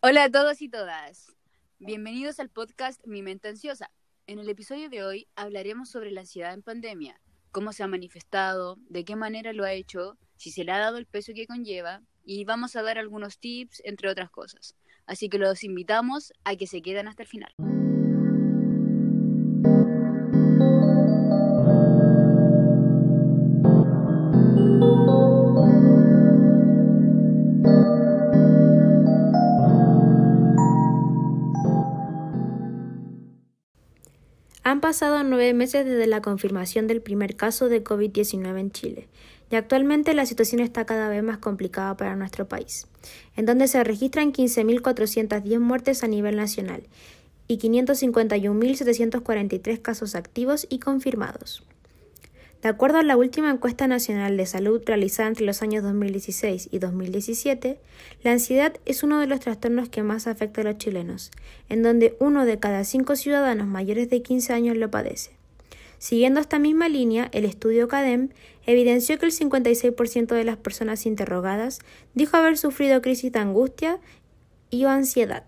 Hola 0.00 0.24
a 0.24 0.30
todos 0.30 0.60
y 0.60 0.68
todas. 0.68 1.32
Bienvenidos 1.78 2.40
al 2.40 2.50
podcast 2.50 3.06
Mi 3.06 3.22
Mente 3.22 3.46
Ansiosa. 3.48 3.92
En 4.26 4.40
el 4.40 4.48
episodio 4.48 4.90
de 4.90 5.04
hoy 5.04 5.28
hablaremos 5.36 5.88
sobre 5.88 6.10
la 6.10 6.22
ansiedad 6.22 6.52
en 6.52 6.62
pandemia, 6.62 7.20
cómo 7.52 7.72
se 7.72 7.84
ha 7.84 7.86
manifestado, 7.86 8.78
de 8.88 9.04
qué 9.04 9.14
manera 9.14 9.52
lo 9.52 9.64
ha 9.64 9.72
hecho, 9.72 10.18
si 10.36 10.50
se 10.50 10.64
le 10.64 10.72
ha 10.72 10.78
dado 10.78 10.96
el 10.96 11.06
peso 11.06 11.32
que 11.32 11.46
conlleva 11.46 12.02
y 12.24 12.44
vamos 12.44 12.74
a 12.74 12.82
dar 12.82 12.98
algunos 12.98 13.38
tips, 13.38 13.82
entre 13.84 14.08
otras 14.08 14.30
cosas. 14.30 14.74
Así 15.06 15.28
que 15.28 15.38
los 15.38 15.62
invitamos 15.62 16.32
a 16.42 16.56
que 16.56 16.66
se 16.66 16.82
queden 16.82 17.06
hasta 17.06 17.22
el 17.22 17.28
final. 17.28 17.54
Han 34.62 34.82
pasado 34.82 35.22
nueve 35.22 35.54
meses 35.54 35.86
desde 35.86 36.06
la 36.06 36.20
confirmación 36.20 36.86
del 36.86 37.00
primer 37.00 37.34
caso 37.34 37.70
de 37.70 37.82
COVID-19 37.82 38.60
en 38.60 38.70
Chile, 38.70 39.08
y 39.50 39.56
actualmente 39.56 40.12
la 40.14 40.26
situación 40.26 40.60
está 40.60 40.84
cada 40.84 41.08
vez 41.08 41.22
más 41.22 41.38
complicada 41.38 41.96
para 41.96 42.14
nuestro 42.14 42.46
país, 42.46 42.86
en 43.36 43.46
donde 43.46 43.68
se 43.68 43.82
registran 43.82 44.34
15.410 44.34 45.60
muertes 45.60 46.04
a 46.04 46.08
nivel 46.08 46.36
nacional 46.36 46.82
y 47.48 47.56
551.743 47.58 49.80
casos 49.80 50.14
activos 50.14 50.66
y 50.68 50.78
confirmados. 50.78 51.64
De 52.62 52.68
acuerdo 52.68 52.98
a 52.98 53.02
la 53.02 53.16
última 53.16 53.50
encuesta 53.50 53.86
nacional 53.86 54.36
de 54.36 54.44
salud 54.44 54.82
realizada 54.84 55.28
entre 55.28 55.46
los 55.46 55.62
años 55.62 55.82
2016 55.82 56.68
y 56.70 56.78
2017, 56.78 57.78
la 58.22 58.32
ansiedad 58.32 58.74
es 58.84 59.02
uno 59.02 59.18
de 59.18 59.26
los 59.26 59.40
trastornos 59.40 59.88
que 59.88 60.02
más 60.02 60.26
afecta 60.26 60.60
a 60.60 60.64
los 60.64 60.76
chilenos, 60.76 61.30
en 61.70 61.82
donde 61.82 62.16
uno 62.20 62.44
de 62.44 62.58
cada 62.58 62.84
cinco 62.84 63.16
ciudadanos 63.16 63.66
mayores 63.66 64.10
de 64.10 64.20
15 64.20 64.52
años 64.52 64.76
lo 64.76 64.90
padece. 64.90 65.30
Siguiendo 65.96 66.40
esta 66.40 66.58
misma 66.58 66.90
línea, 66.90 67.30
el 67.32 67.46
estudio 67.46 67.88
CADEM 67.88 68.28
evidenció 68.66 69.18
que 69.18 69.26
el 69.26 69.32
56% 69.32 70.34
de 70.34 70.44
las 70.44 70.58
personas 70.58 71.06
interrogadas 71.06 71.78
dijo 72.14 72.36
haber 72.36 72.58
sufrido 72.58 73.00
crisis 73.00 73.32
de 73.32 73.38
angustia 73.38 73.98
y 74.70 74.84
o 74.84 74.90
ansiedad. 74.90 75.44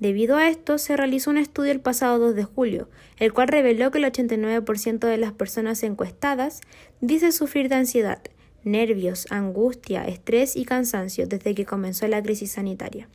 Debido 0.00 0.36
a 0.36 0.48
esto, 0.48 0.78
se 0.78 0.96
realizó 0.96 1.30
un 1.30 1.38
estudio 1.38 1.72
el 1.72 1.80
pasado 1.80 2.18
2 2.18 2.34
de 2.34 2.44
julio, 2.44 2.88
el 3.18 3.32
cual 3.32 3.48
reveló 3.48 3.90
que 3.90 3.98
el 3.98 4.04
89% 4.04 5.06
de 5.06 5.16
las 5.16 5.32
personas 5.32 5.82
encuestadas 5.82 6.60
dice 7.00 7.30
sufrir 7.32 7.68
de 7.68 7.76
ansiedad, 7.76 8.20
nervios, 8.64 9.26
angustia, 9.30 10.04
estrés 10.04 10.56
y 10.56 10.64
cansancio 10.64 11.26
desde 11.26 11.54
que 11.54 11.64
comenzó 11.64 12.08
la 12.08 12.22
crisis 12.22 12.52
sanitaria. 12.52 13.08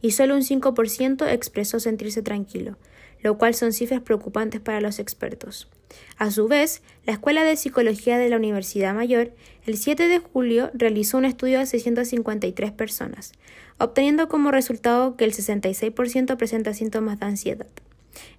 Y 0.00 0.12
solo 0.12 0.34
un 0.34 0.42
5% 0.42 1.28
expresó 1.30 1.80
sentirse 1.80 2.22
tranquilo, 2.22 2.78
lo 3.20 3.36
cual 3.38 3.54
son 3.54 3.72
cifras 3.72 4.00
preocupantes 4.00 4.60
para 4.60 4.80
los 4.80 4.98
expertos. 4.98 5.68
A 6.16 6.30
su 6.30 6.48
vez, 6.48 6.82
la 7.04 7.14
Escuela 7.14 7.44
de 7.44 7.56
Psicología 7.56 8.18
de 8.18 8.28
la 8.28 8.36
Universidad 8.36 8.94
Mayor, 8.94 9.32
el 9.66 9.76
7 9.76 10.08
de 10.08 10.18
julio, 10.18 10.70
realizó 10.74 11.18
un 11.18 11.24
estudio 11.24 11.60
a 11.60 11.66
653 11.66 12.72
personas, 12.72 13.32
obteniendo 13.78 14.28
como 14.28 14.50
resultado 14.50 15.16
que 15.16 15.24
el 15.24 15.32
66% 15.32 16.36
presenta 16.36 16.74
síntomas 16.74 17.20
de 17.20 17.26
ansiedad. 17.26 17.66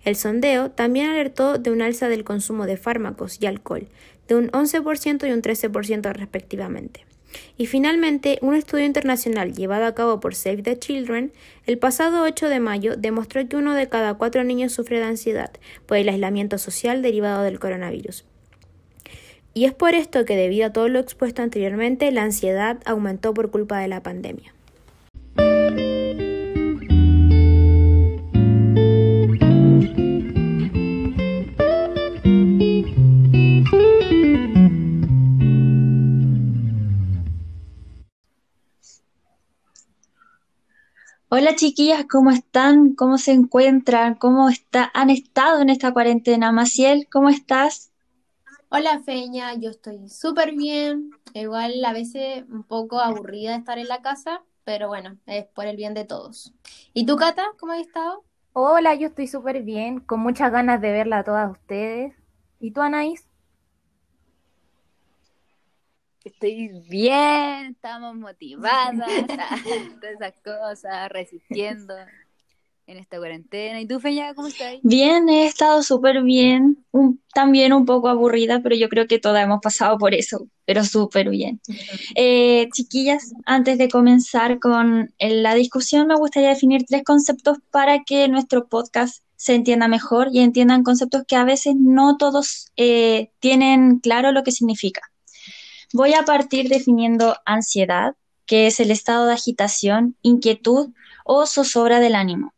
El 0.03 0.15
sondeo 0.15 0.71
también 0.71 1.09
alertó 1.09 1.57
de 1.57 1.71
un 1.71 1.81
alza 1.81 2.07
del 2.07 2.23
consumo 2.23 2.65
de 2.65 2.77
fármacos 2.77 3.37
y 3.41 3.45
alcohol, 3.45 3.87
de 4.27 4.35
un 4.35 4.49
11% 4.51 5.27
y 5.27 5.31
un 5.31 5.41
13% 5.41 6.13
respectivamente. 6.13 7.05
Y 7.57 7.65
finalmente, 7.65 8.39
un 8.41 8.55
estudio 8.55 8.85
internacional 8.85 9.53
llevado 9.53 9.85
a 9.85 9.93
cabo 9.93 10.19
por 10.19 10.35
Save 10.35 10.63
the 10.63 10.79
Children 10.79 11.33
el 11.65 11.77
pasado 11.77 12.23
8 12.23 12.47
de 12.47 12.59
mayo 12.59 12.95
demostró 12.95 13.45
que 13.47 13.57
uno 13.57 13.73
de 13.73 13.89
cada 13.89 14.13
cuatro 14.13 14.43
niños 14.43 14.71
sufre 14.71 14.99
de 14.99 15.05
ansiedad 15.05 15.51
por 15.85 15.97
el 15.97 16.07
aislamiento 16.07 16.57
social 16.57 17.01
derivado 17.01 17.43
del 17.43 17.59
coronavirus. 17.59 18.25
Y 19.53 19.65
es 19.65 19.73
por 19.73 19.95
esto 19.95 20.25
que, 20.25 20.35
debido 20.35 20.67
a 20.67 20.73
todo 20.73 20.87
lo 20.89 20.99
expuesto 20.99 21.41
anteriormente, 21.41 22.11
la 22.11 22.23
ansiedad 22.23 22.77
aumentó 22.85 23.33
por 23.33 23.51
culpa 23.51 23.79
de 23.79 23.87
la 23.87 24.03
pandemia. 24.03 24.54
Hola 41.37 41.53
chiquillas, 41.55 42.05
¿cómo 42.09 42.31
están? 42.31 42.95
¿Cómo 42.95 43.17
se 43.17 43.33
encuentran? 43.33 44.15
¿Cómo 44.15 44.47
está, 44.47 44.89
han 44.93 45.09
estado 45.09 45.61
en 45.61 45.69
esta 45.69 45.91
cuarentena? 45.91 46.53
Maciel, 46.53 47.09
¿cómo 47.11 47.29
estás? 47.29 47.91
Hola 48.69 49.01
Feña, 49.03 49.53
yo 49.55 49.71
estoy 49.71 50.07
súper 50.07 50.55
bien. 50.55 51.11
Igual 51.33 51.83
a 51.83 51.91
veces 51.91 52.45
un 52.47 52.63
poco 52.63 53.01
aburrida 53.01 53.51
de 53.51 53.57
estar 53.57 53.77
en 53.77 53.89
la 53.89 54.01
casa, 54.01 54.43
pero 54.65 54.87
bueno, 54.87 55.17
es 55.27 55.45
por 55.45 55.67
el 55.67 55.77
bien 55.77 55.93
de 55.93 56.03
todos. 56.03 56.53
¿Y 56.93 57.05
tú, 57.05 57.15
Cata, 57.15 57.45
cómo 57.59 57.71
has 57.71 57.79
estado? 57.79 58.23
Hola, 58.51 58.95
yo 58.95 59.07
estoy 59.07 59.27
súper 59.27 59.61
bien, 59.61 59.99
con 59.99 60.19
muchas 60.19 60.51
ganas 60.51 60.81
de 60.81 60.91
verla 60.91 61.19
a 61.19 61.23
todas 61.23 61.51
ustedes. 61.51 62.13
¿Y 62.59 62.71
tú, 62.71 62.81
Anaís? 62.81 63.27
Estoy 66.23 66.69
bien, 66.89 67.67
estamos 67.71 68.15
motivadas, 68.15 68.95
todas 70.01 70.15
esas 70.15 70.33
cosas, 70.43 71.09
resistiendo 71.09 71.93
en 72.87 72.97
esta 72.97 73.17
cuarentena. 73.17 73.81
¿Y 73.81 73.87
tú, 73.87 73.99
Feña, 73.99 74.33
cómo 74.35 74.47
estás? 74.47 74.75
Bien, 74.83 75.27
he 75.29 75.47
estado 75.47 75.81
súper 75.81 76.21
bien, 76.23 76.85
también 77.33 77.73
un 77.73 77.85
poco 77.85 78.09
aburrida, 78.09 78.61
pero 78.61 78.75
yo 78.75 78.89
creo 78.89 79.07
que 79.07 79.19
todas 79.19 79.43
hemos 79.43 79.59
pasado 79.61 79.97
por 79.97 80.13
eso, 80.13 80.47
pero 80.65 80.83
súper 80.83 81.29
bien. 81.29 81.59
Eh, 82.15 82.67
chiquillas, 82.73 83.33
antes 83.45 83.77
de 83.77 83.89
comenzar 83.89 84.59
con 84.59 85.13
la 85.19 85.55
discusión, 85.55 86.07
me 86.07 86.15
gustaría 86.15 86.49
definir 86.49 86.85
tres 86.85 87.03
conceptos 87.03 87.57
para 87.71 88.03
que 88.03 88.27
nuestro 88.27 88.67
podcast 88.67 89.23
se 89.35 89.55
entienda 89.55 89.87
mejor 89.87 90.29
y 90.31 90.39
entiendan 90.39 90.83
conceptos 90.83 91.23
que 91.27 91.35
a 91.35 91.43
veces 91.43 91.75
no 91.77 92.17
todos 92.17 92.71
eh, 92.77 93.31
tienen 93.39 93.99
claro 93.99 94.31
lo 94.31 94.43
que 94.43 94.51
significa. 94.51 95.01
Voy 95.93 96.13
a 96.13 96.23
partir 96.23 96.69
definiendo 96.69 97.35
ansiedad, 97.45 98.15
que 98.45 98.67
es 98.67 98.79
el 98.79 98.91
estado 98.91 99.25
de 99.25 99.33
agitación, 99.33 100.15
inquietud 100.21 100.89
o 101.23 101.45
zozobra 101.47 101.99
del 101.99 102.15
ánimo. 102.15 102.54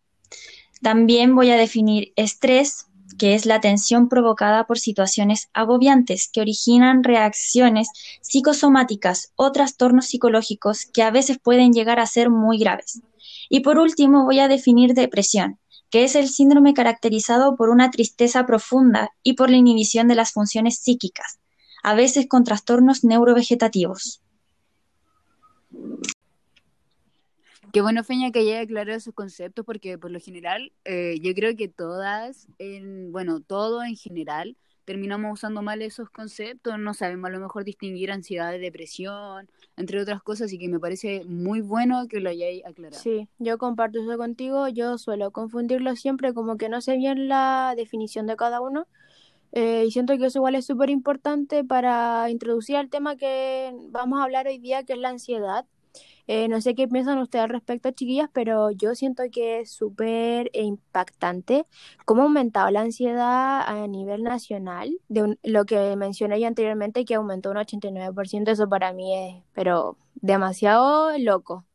También 0.82 1.36
voy 1.36 1.50
a 1.52 1.58
definir 1.58 2.14
estrés, 2.16 2.88
que 3.18 3.34
es 3.34 3.46
la 3.46 3.60
tensión 3.60 4.10
provocada 4.10 4.66
por 4.66 4.78
situaciones 4.78 5.50
agobiantes 5.54 6.30
que 6.32 6.42
originan 6.42 7.04
reacciones 7.04 7.90
psicosomáticas 8.22 9.32
o 9.36 9.52
trastornos 9.52 10.08
psicológicos 10.08 10.86
que 10.86 11.04
a 11.04 11.12
veces 11.12 11.40
pueden 11.40 11.74
llegar 11.74 12.00
a 12.00 12.06
ser 12.06 12.30
muy 12.30 12.60
graves. 12.60 13.02
Y 13.50 13.62
por 13.62 13.80
último 13.80 14.26
voy 14.26 14.40
a 14.40 14.48
definir 14.48 14.94
depresión, 14.94 15.60
que 15.90 16.04
es 16.04 16.16
el 16.16 16.28
síndrome 16.28 16.74
caracterizado 16.74 17.56
por 17.56 17.70
una 17.70 17.90
tristeza 17.90 18.46
profunda 18.46 19.12
y 19.24 19.34
por 19.34 19.50
la 19.50 19.58
inhibición 19.58 20.08
de 20.08 20.16
las 20.16 20.32
funciones 20.32 20.80
psíquicas, 20.80 21.40
a 21.84 21.96
veces 21.96 22.28
con 22.28 22.44
trastornos 22.44 23.04
neurovegetativos. 23.04 24.22
Qué 27.74 27.82
bueno, 27.82 28.04
Feña, 28.04 28.32
que 28.32 28.40
haya 28.40 28.62
aclarado 28.62 28.98
esos 28.98 29.14
conceptos, 29.14 29.66
porque 29.66 29.98
por 29.98 30.12
lo 30.12 30.20
general, 30.20 30.72
eh, 30.86 31.20
yo 31.22 31.34
creo 31.34 31.56
que 31.56 31.68
todas, 31.68 32.48
en, 32.60 33.12
bueno, 33.12 33.42
todo 33.42 33.84
en 33.84 33.96
general, 33.96 34.56
terminamos 34.86 35.34
usando 35.34 35.62
mal 35.62 35.82
esos 35.82 36.10
conceptos, 36.10 36.80
no 36.80 36.94
sabemos 36.94 37.30
a 37.30 37.34
lo 37.34 37.42
mejor 37.42 37.66
distinguir 37.66 38.10
ansiedad 38.10 38.52
de 38.52 38.60
depresión, 38.60 39.50
entre 39.76 40.02
otras 40.02 40.24
cosas, 40.24 40.54
y 40.54 40.60
que 40.60 40.70
me 40.70 40.80
parece 40.80 41.26
muy 41.26 41.60
bueno 41.60 42.08
que 42.08 42.22
lo 42.22 42.30
hayáis 42.30 42.66
aclarado. 42.66 43.02
Sí, 43.04 43.28
yo 43.38 43.58
comparto 43.58 44.00
eso 44.00 44.18
contigo, 44.18 44.70
yo 44.70 44.98
suelo 44.98 45.32
confundirlo 45.32 45.96
siempre 45.98 46.34
como 46.34 46.56
que 46.56 46.70
no 46.70 46.80
sé 46.80 46.96
bien 46.96 47.28
la 47.28 47.74
definición 47.76 48.28
de 48.28 48.38
cada 48.38 48.62
uno, 48.62 48.88
eh, 49.52 49.84
y 49.86 49.92
siento 49.92 50.18
que 50.18 50.28
eso 50.28 50.40
igual 50.40 50.56
es 50.56 50.66
súper 50.66 50.90
importante 50.90 51.66
para 51.66 52.30
introducir 52.30 52.78
el 52.78 52.90
tema 52.90 53.18
que 53.18 53.74
vamos 53.90 54.22
a 54.22 54.24
hablar 54.24 54.48
hoy 54.48 54.58
día, 54.58 54.84
que 54.84 54.94
es 54.94 55.00
la 55.00 55.10
ansiedad. 55.10 55.66
Eh, 56.28 56.50
no 56.50 56.60
sé 56.60 56.76
qué 56.76 56.88
piensan 56.90 57.20
ustedes 57.20 57.44
al 57.44 57.50
respecto, 57.50 57.90
chiquillas, 57.92 58.30
pero 58.34 58.72
yo 58.72 58.96
siento 58.96 59.24
que 59.32 59.62
es 59.62 59.72
súper 59.72 60.50
impactante 60.54 61.66
cómo 62.04 62.22
ha 62.22 62.26
aumentado 62.26 62.70
la 62.70 62.82
ansiedad 62.82 63.62
a 63.66 63.88
nivel 63.88 64.24
nacional, 64.24 64.98
de 65.08 65.38
lo 65.44 65.66
que 65.66 65.96
mencioné 65.96 66.42
yo 66.42 66.48
anteriormente, 66.48 67.06
que 67.06 67.16
aumentó 67.16 67.52
un 67.52 67.58
89%, 67.58 68.52
eso 68.52 68.68
para 68.68 68.92
mí 68.92 69.16
es, 69.16 69.44
pero 69.54 69.98
demasiado 70.16 71.18
loco. 71.18 71.66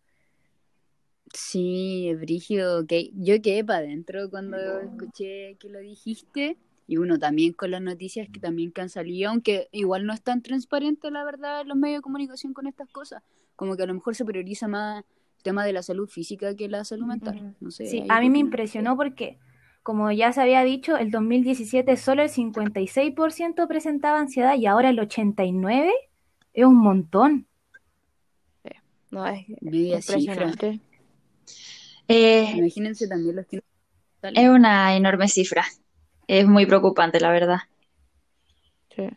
Sí, 1.33 2.15
Brigio, 2.15 2.87
que 2.87 3.11
yo 3.15 3.41
quedé 3.41 3.65
para 3.65 3.79
adentro 3.79 4.29
cuando 4.29 4.59
escuché 4.81 5.57
que 5.59 5.71
lo 5.71 5.79
dijiste 5.79 6.59
y 6.87 6.99
uno 6.99 7.19
también 7.19 7.55
con 7.55 7.71
las 7.71 7.81
noticias 7.81 8.29
que 8.31 8.39
también 8.39 8.71
que 8.71 8.83
han 8.83 8.91
salido, 8.91 9.31
aunque 9.31 9.69
igual 9.73 10.05
no 10.05 10.13
es 10.13 10.21
tan 10.21 10.43
transparente 10.43 11.11
la 11.11 11.25
verdad 11.25 11.65
los 11.65 11.79
medios 11.79 11.99
de 11.99 12.03
comunicación 12.03 12.53
con 12.53 12.67
estas 12.67 12.91
cosas, 12.91 13.23
como 13.63 13.77
que 13.77 13.85
a 13.85 13.87
lo 13.87 13.95
mejor 13.95 14.17
se 14.17 14.25
prioriza 14.25 14.67
más 14.67 15.05
el 15.37 15.43
tema 15.45 15.65
de 15.65 15.73
la 15.73 15.85
salud 15.85 16.09
física 16.09 16.57
que 16.57 16.69
la 16.69 16.85
salud 16.85 17.07
mental. 17.07 17.55
No 17.61 17.71
sé, 17.71 17.87
sí, 17.87 18.05
a 18.09 18.19
mí 18.19 18.29
me 18.29 18.41
impresionó 18.41 18.97
porque, 18.97 19.39
como 19.85 20.11
ya 20.11 20.33
se 20.33 20.41
había 20.41 20.65
dicho, 20.65 20.97
el 20.97 21.13
2017 21.13 21.97
solo 21.97 22.25
el 22.25 22.29
56% 22.29 23.69
presentaba 23.69 24.19
ansiedad 24.19 24.57
y 24.57 24.67
ahora 24.67 24.91
el 24.91 24.99
89% 24.99 25.93
es 26.55 26.65
un 26.65 26.77
montón. 26.77 27.47
No, 29.13 29.25
es 29.29 29.49
impresionante. 29.49 30.81
Eh, 32.09 32.55
Imagínense 32.57 33.07
también 33.07 33.37
los 33.37 33.47
que 33.47 33.63
es 34.23 34.49
una 34.49 34.97
enorme 34.97 35.29
cifra. 35.29 35.65
Es 36.27 36.49
muy 36.49 36.67
preocupante, 36.67 37.21
la 37.21 37.31
verdad. 37.31 37.61
Sí. 38.97 39.09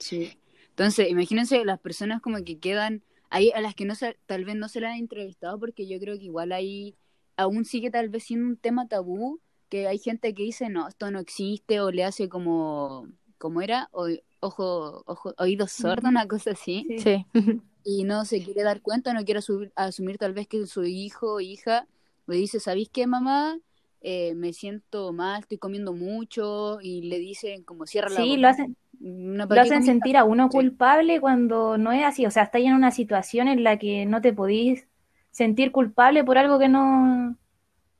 Sí. 0.00 0.38
Entonces, 0.70 1.08
imagínense 1.10 1.64
las 1.64 1.78
personas 1.78 2.20
como 2.20 2.42
que 2.42 2.58
quedan 2.58 3.04
ahí 3.32 3.50
a 3.54 3.60
las 3.60 3.74
que 3.74 3.84
no 3.84 3.94
se, 3.94 4.16
tal 4.26 4.44
vez 4.44 4.56
no 4.56 4.68
se 4.68 4.80
las 4.80 4.92
han 4.92 4.98
entrevistado 4.98 5.58
porque 5.58 5.86
yo 5.88 5.98
creo 5.98 6.16
que 6.18 6.24
igual 6.26 6.52
ahí 6.52 6.94
aún 7.36 7.64
sigue 7.64 7.90
tal 7.90 8.08
vez 8.10 8.24
siendo 8.24 8.46
un 8.46 8.56
tema 8.56 8.86
tabú 8.88 9.40
que 9.68 9.88
hay 9.88 9.98
gente 9.98 10.34
que 10.34 10.42
dice 10.44 10.68
no 10.68 10.86
esto 10.88 11.10
no 11.10 11.18
existe 11.18 11.80
o 11.80 11.90
le 11.90 12.04
hace 12.04 12.28
como 12.28 13.08
como 13.38 13.62
era 13.62 13.88
o, 13.92 14.06
ojo 14.40 15.02
ojo 15.06 15.34
oídos 15.38 15.72
sordos 15.72 16.10
una 16.10 16.28
cosa 16.28 16.50
así 16.52 16.86
Sí. 16.98 17.26
y 17.84 18.04
no 18.04 18.24
se 18.24 18.42
quiere 18.44 18.62
dar 18.62 18.80
cuenta 18.82 19.12
no 19.14 19.24
quiere 19.24 19.38
asumir, 19.38 19.72
asumir 19.76 20.18
tal 20.18 20.34
vez 20.34 20.46
que 20.46 20.66
su 20.66 20.84
hijo 20.84 21.34
o 21.34 21.40
hija 21.40 21.86
le 22.26 22.36
dice 22.36 22.60
¿sabéis 22.60 22.88
qué 22.90 23.06
mamá? 23.06 23.58
Eh, 24.04 24.34
me 24.34 24.52
siento 24.52 25.12
mal 25.12 25.40
estoy 25.40 25.58
comiendo 25.58 25.92
mucho 25.92 26.80
y 26.82 27.02
le 27.02 27.18
dicen 27.18 27.62
como 27.64 27.86
cierra 27.86 28.10
la 28.10 28.20
Sí, 28.20 28.28
boca 28.28 28.40
lo 28.40 28.48
hacen, 28.48 28.76
No, 29.04 29.42
lo 29.44 29.48
¿para 29.48 29.62
qué 29.64 29.68
hacen 29.68 29.84
sentir 29.84 30.16
a 30.16 30.22
uno 30.24 30.44
Sí. 30.50 30.56
culpable 30.58 31.20
cuando 31.20 31.76
no 31.76 31.90
es 31.92 32.04
así. 32.04 32.24
O 32.24 32.30
sea, 32.30 32.44
estás 32.44 32.62
en 32.62 32.74
una 32.74 32.92
situación 32.92 33.48
en 33.48 33.64
la 33.64 33.76
que 33.76 34.06
no 34.06 34.20
te 34.20 34.32
podís 34.32 34.86
sentir 35.32 35.72
culpable 35.72 36.22
por 36.22 36.38
algo 36.38 36.58
que 36.60 36.68
no, 36.68 37.36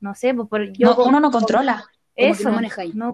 no 0.01 0.15
sé, 0.15 0.33
pues 0.33 0.49
por, 0.49 0.73
yo 0.73 0.89
No, 0.91 0.95
como- 0.97 1.09
uno 1.09 1.19
no 1.21 1.31
controla. 1.33 1.85
Eso, 2.15 2.51
no 2.53 2.61
no. 2.95 3.13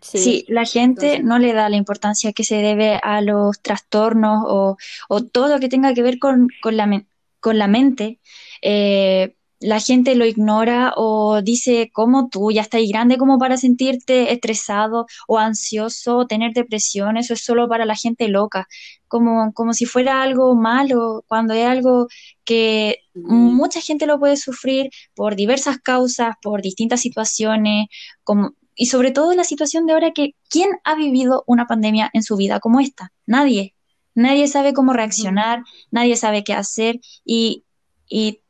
Sí, 0.00 0.44
la 0.48 0.64
gente 0.64 1.14
Entonces- 1.14 1.24
no 1.24 1.38
le 1.38 1.52
da 1.52 1.68
la 1.68 1.76
importancia 1.76 2.32
que 2.32 2.42
se 2.42 2.56
debe 2.56 2.98
a 3.02 3.20
los 3.20 3.60
trastornos 3.60 4.44
o, 4.48 4.76
o 5.08 5.24
todo 5.24 5.48
lo 5.48 5.60
que 5.60 5.68
tenga 5.68 5.94
que 5.94 6.02
ver 6.02 6.18
con, 6.18 6.48
con 6.60 6.76
la, 6.76 7.04
con 7.38 7.58
la 7.58 7.68
mente. 7.68 8.18
Eh, 8.62 9.36
la 9.62 9.80
gente 9.80 10.14
lo 10.16 10.26
ignora 10.26 10.92
o 10.96 11.40
dice, 11.42 11.90
como 11.92 12.28
tú 12.28 12.50
ya 12.50 12.62
estás 12.62 12.82
grande 12.88 13.16
como 13.16 13.38
para 13.38 13.56
sentirte 13.56 14.32
estresado 14.32 15.06
o 15.28 15.38
ansioso 15.38 16.18
o 16.18 16.26
tener 16.26 16.52
depresión, 16.52 17.16
eso 17.16 17.34
es 17.34 17.44
solo 17.44 17.68
para 17.68 17.86
la 17.86 17.94
gente 17.94 18.28
loca, 18.28 18.66
como, 19.08 19.52
como 19.52 19.72
si 19.72 19.86
fuera 19.86 20.22
algo 20.22 20.54
malo, 20.56 21.24
cuando 21.28 21.54
es 21.54 21.66
algo 21.66 22.08
que 22.44 22.98
mucha 23.14 23.80
gente 23.80 24.06
lo 24.06 24.18
puede 24.18 24.36
sufrir 24.36 24.90
por 25.14 25.36
diversas 25.36 25.78
causas, 25.78 26.34
por 26.42 26.60
distintas 26.62 27.00
situaciones, 27.00 27.86
como, 28.24 28.54
y 28.74 28.86
sobre 28.86 29.12
todo 29.12 29.34
la 29.34 29.44
situación 29.44 29.86
de 29.86 29.92
ahora 29.92 30.12
que 30.12 30.34
¿quién 30.48 30.70
ha 30.84 30.94
vivido 30.96 31.44
una 31.46 31.66
pandemia 31.66 32.10
en 32.12 32.22
su 32.22 32.36
vida 32.36 32.60
como 32.60 32.80
esta? 32.80 33.12
Nadie. 33.26 33.74
Nadie 34.14 34.46
sabe 34.48 34.74
cómo 34.74 34.92
reaccionar, 34.92 35.62
nadie 35.90 36.16
sabe 36.16 36.44
qué 36.44 36.52
hacer 36.52 37.00
y, 37.24 37.64
y 38.08 38.41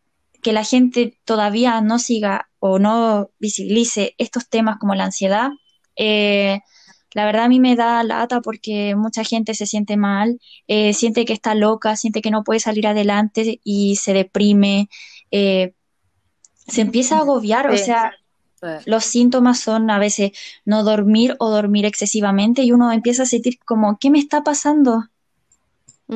que 0.43 0.53
la 0.53 0.65
gente 0.65 1.19
todavía 1.25 1.81
no 1.81 1.99
siga 1.99 2.51
o 2.59 2.79
no 2.79 3.31
visibilice 3.39 4.15
estos 4.19 4.49
temas 4.49 4.79
como 4.79 4.95
la 4.95 5.05
ansiedad, 5.05 5.51
eh, 5.97 6.61
la 7.15 7.27
verdad 7.27 7.45
a 7.45 7.49
mí 7.49 7.61
me 7.61 7.77
da 7.77 8.03
lata 8.03 8.41
porque 8.41 8.95
mucha 8.97 9.25
gente 9.25 9.55
se 9.55 9.67
siente 9.67 9.97
mal, 9.97 10.41
eh, 10.67 10.95
siente 10.95 11.25
que 11.25 11.33
está 11.33 11.55
loca, 11.55 11.97
siente 11.97 12.23
que 12.23 12.31
no 12.31 12.43
puede 12.43 12.61
salir 12.61 12.87
adelante 12.87 13.61
y 13.63 13.97
se 13.97 14.15
deprime, 14.15 14.89
eh, 15.31 15.75
se 16.67 16.81
empieza 16.81 17.17
a 17.17 17.21
agobiar, 17.21 17.71
o 17.71 17.77
sea, 17.77 18.13
los 18.87 19.05
síntomas 19.05 19.61
son 19.61 19.91
a 19.91 19.99
veces 19.99 20.31
no 20.65 20.85
dormir 20.85 21.37
o 21.39 21.51
dormir 21.51 21.85
excesivamente 21.85 22.63
y 22.63 22.73
uno 22.73 22.93
empieza 22.93 23.25
a 23.25 23.27
sentir 23.27 23.59
como, 23.65 23.99
¿qué 23.99 24.11
me 24.11 24.19
está 24.19 24.43
pasando? 24.43 25.05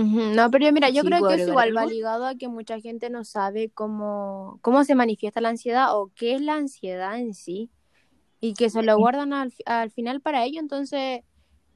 No, 0.03 0.51
pero 0.51 0.71
mira, 0.73 0.91
yo 0.91 1.03
Sí, 1.03 1.05
creo 1.05 1.19
¿puedo 1.19 1.35
que 1.35 1.35
eso 1.35 1.53
igual 1.53 1.77
va 1.77 1.87
ligado 1.87 2.27
a 2.27 2.35
que 2.35 2.49
mucha 2.49 2.81
gente 2.81 3.09
no 3.11 3.25
sabe 3.25 3.71
cómo, 3.71 4.59
cómo 4.63 4.85
se 4.85 4.95
manifiesta 4.95 5.41
la 5.41 5.49
ansiedad 5.51 5.97
o 5.99 6.13
qué 6.15 6.35
es 6.35 6.43
la 6.43 6.55
ansiedad 6.57 7.19
en 7.19 7.33
sí 7.35 7.71
y 8.41 8.55
que 8.55 8.71
se 8.71 8.83
lo 8.83 8.97
guardan 8.99 9.33
al, 9.33 9.53
al 9.67 9.91
final 9.91 10.21
para 10.23 10.45
ello. 10.45 10.61
Entonces, 10.61 11.21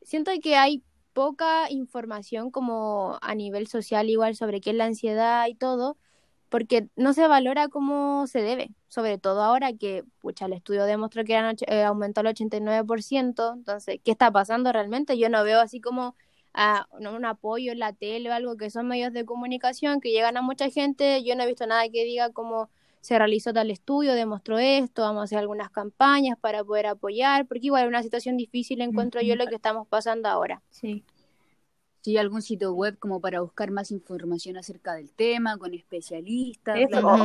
siento 0.03 0.33
que 0.43 0.57
hay 0.57 0.85
poca 1.15 1.71
información 1.71 2.51
como 2.51 3.19
a 3.23 3.35
nivel 3.35 3.67
social 3.69 4.11
igual 4.11 4.37
sobre 4.37 4.61
qué 4.61 4.71
es 4.71 4.77
la 4.77 4.87
ansiedad 4.87 5.47
y 5.49 5.55
todo, 5.57 5.99
porque 6.49 6.89
no 6.97 7.13
se 7.15 7.29
valora 7.29 7.69
como 7.69 8.27
se 8.27 8.43
debe, 8.43 8.75
sobre 8.89 9.19
todo 9.19 9.43
ahora 9.43 9.73
que, 9.75 10.05
pucha, 10.21 10.47
el 10.47 10.53
estudio 10.55 10.85
demostró 10.85 11.25
que 11.25 11.35
eran 11.35 11.57
eh, 11.69 11.85
aumentó 11.85 12.21
el 12.23 12.29
89%, 12.29 13.53
entonces, 13.55 14.01
¿qué 14.05 14.11
está 14.13 14.31
pasando 14.33 14.73
realmente? 14.73 15.19
Yo 15.19 15.29
no 15.29 15.45
veo 15.45 15.61
así 15.61 15.81
como 15.81 16.17
a 16.53 16.87
no, 16.99 17.15
un 17.15 17.25
apoyo 17.25 17.73
en 17.73 17.79
la 17.79 17.93
tele 17.93 18.31
o 18.31 18.33
algo 18.33 18.57
que 18.57 18.71
son 18.71 18.89
medios 18.89 19.13
de 19.13 19.25
comunicación 19.25 20.01
que 20.01 20.11
llegan 20.11 20.37
a 20.37 20.43
mucha 20.43 20.69
gente. 20.71 21.23
Yo 21.25 21.37
no 21.37 21.45
he 21.45 21.47
visto 21.47 21.67
nada 21.67 21.89
que 21.89 22.05
diga 22.05 22.31
cómo 22.31 22.71
se 23.01 23.19
realizó 23.19 23.53
tal 23.53 23.71
estudio, 23.71 24.13
demostró 24.13 24.59
esto, 24.59 25.03
vamos 25.03 25.23
a 25.23 25.25
hacer 25.25 25.39
algunas 25.39 25.71
campañas 25.71 26.39
para 26.39 26.63
poder 26.63 26.87
apoyar, 26.87 27.47
porque 27.47 27.67
igual 27.67 27.85
es 27.85 27.89
una 27.89 28.03
situación 28.03 28.37
difícil 28.37 28.83
encuentro 28.83 29.23
yo 29.23 29.37
lo 29.37 29.47
que 29.47 29.55
estamos 29.55 29.89
pasando 29.89 30.29
ahora. 30.29 30.63
Sí. 30.71 31.03
Sí, 32.03 32.17
algún 32.17 32.43
sitio 32.43 32.73
web 32.73 32.99
como 32.99 33.21
para 33.21 33.41
buscar 33.41 33.71
más 33.71 33.91
información 33.91 34.57
acerca 34.57 34.95
del 34.95 35.13
tema, 35.13 35.59
con 35.59 35.75
especialistas, 35.75 36.79
Eso. 36.79 37.19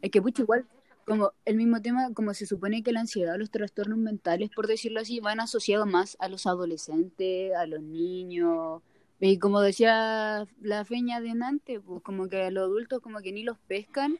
Es 0.00 0.10
que, 0.10 0.20
pucha, 0.20 0.42
igual, 0.42 0.66
como 1.04 1.32
el 1.44 1.56
mismo 1.56 1.80
tema, 1.82 2.12
como 2.14 2.34
se 2.34 2.46
supone 2.46 2.82
que 2.82 2.92
la 2.92 3.00
ansiedad, 3.00 3.36
los 3.38 3.50
trastornos 3.50 3.98
mentales, 3.98 4.50
por 4.50 4.66
decirlo 4.66 5.00
así, 5.00 5.20
van 5.20 5.40
asociados 5.40 5.86
más 5.86 6.16
a 6.20 6.28
los 6.28 6.46
adolescentes, 6.46 7.54
a 7.54 7.66
los 7.66 7.82
niños. 7.82 8.82
Y 9.20 9.38
como 9.38 9.60
decía 9.60 10.46
la 10.60 10.84
feña 10.84 11.20
de 11.20 11.30
antes, 11.42 11.80
pues 11.84 12.02
como 12.02 12.28
que 12.28 12.42
a 12.42 12.50
los 12.50 12.64
adultos 12.64 13.00
como 13.00 13.20
que 13.20 13.32
ni 13.32 13.44
los 13.44 13.58
pescan, 13.58 14.18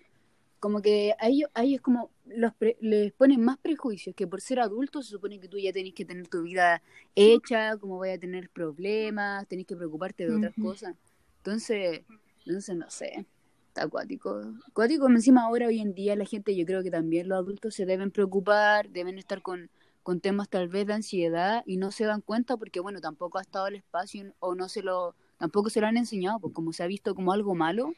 como 0.60 0.80
que 0.82 1.14
a 1.18 1.28
ellos, 1.28 1.50
a 1.54 1.64
ellos 1.64 1.80
como 1.82 2.10
los 2.26 2.54
pre- 2.54 2.76
les 2.80 3.12
ponen 3.12 3.40
más 3.44 3.58
prejuicios, 3.58 4.14
que 4.14 4.26
por 4.28 4.40
ser 4.40 4.60
adultos 4.60 5.06
se 5.06 5.12
supone 5.12 5.40
que 5.40 5.48
tú 5.48 5.58
ya 5.58 5.72
tenés 5.72 5.94
que 5.94 6.04
tener 6.04 6.28
tu 6.28 6.42
vida 6.42 6.82
hecha, 7.16 7.76
como 7.78 7.96
voy 7.96 8.10
a 8.10 8.18
tener 8.18 8.48
problemas, 8.50 9.46
tenés 9.48 9.66
que 9.66 9.76
preocuparte 9.76 10.24
de 10.26 10.32
otras 10.34 10.54
cosas. 10.56 10.94
Entonces, 11.38 12.04
entonces 12.46 12.76
no 12.76 12.88
sé, 12.90 13.26
está 13.72 13.84
acuático. 13.84 14.42
Acuático, 14.68 15.08
encima 15.08 15.44
ahora 15.44 15.66
hoy 15.66 15.80
en 15.80 15.94
día 15.94 16.14
la 16.14 16.26
gente, 16.26 16.54
yo 16.54 16.66
creo 16.66 16.82
que 16.82 16.90
también 16.90 17.28
los 17.28 17.38
adultos 17.38 17.74
se 17.74 17.86
deben 17.86 18.10
preocupar, 18.10 18.90
deben 18.90 19.18
estar 19.18 19.40
con, 19.40 19.70
con 20.02 20.20
temas 20.20 20.50
tal 20.50 20.68
vez 20.68 20.86
de 20.86 20.92
ansiedad 20.92 21.62
y 21.66 21.78
no 21.78 21.90
se 21.90 22.04
dan 22.04 22.20
cuenta 22.20 22.58
porque 22.58 22.80
bueno, 22.80 23.00
tampoco 23.00 23.38
ha 23.38 23.42
estado 23.42 23.68
el 23.68 23.76
espacio 23.76 24.34
o 24.40 24.54
no 24.54 24.68
se 24.68 24.82
lo, 24.82 25.14
tampoco 25.38 25.70
se 25.70 25.80
lo 25.80 25.86
han 25.86 25.96
enseñado, 25.96 26.38
pues 26.38 26.52
como 26.52 26.74
se 26.74 26.82
ha 26.82 26.86
visto 26.86 27.14
como 27.14 27.32
algo 27.32 27.54
malo, 27.54 27.94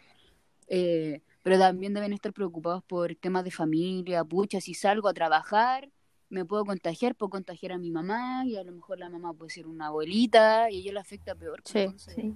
eh, 0.68 1.22
pero 1.42 1.58
también 1.58 1.92
deben 1.92 2.12
estar 2.12 2.32
preocupados 2.32 2.84
por 2.84 3.12
temas 3.16 3.42
de 3.42 3.50
familia, 3.50 4.22
pucha, 4.22 4.60
si 4.60 4.74
salgo 4.74 5.08
a 5.08 5.14
trabajar, 5.14 5.90
me 6.28 6.44
puedo 6.44 6.64
contagiar, 6.64 7.16
puedo 7.16 7.30
contagiar 7.30 7.72
a 7.72 7.78
mi 7.78 7.90
mamá 7.90 8.46
y 8.46 8.56
a 8.56 8.62
lo 8.62 8.70
mejor 8.70 8.98
la 9.00 9.10
mamá 9.10 9.32
puede 9.32 9.50
ser 9.50 9.66
una 9.66 9.88
abuelita 9.88 10.70
y 10.70 10.76
a 10.76 10.78
ella 10.80 10.92
le 10.92 11.00
afecta 11.00 11.34
peor. 11.34 11.62
pues, 11.62 11.72
Sí, 11.72 11.78
entonces, 11.80 12.14
Sí. 12.14 12.34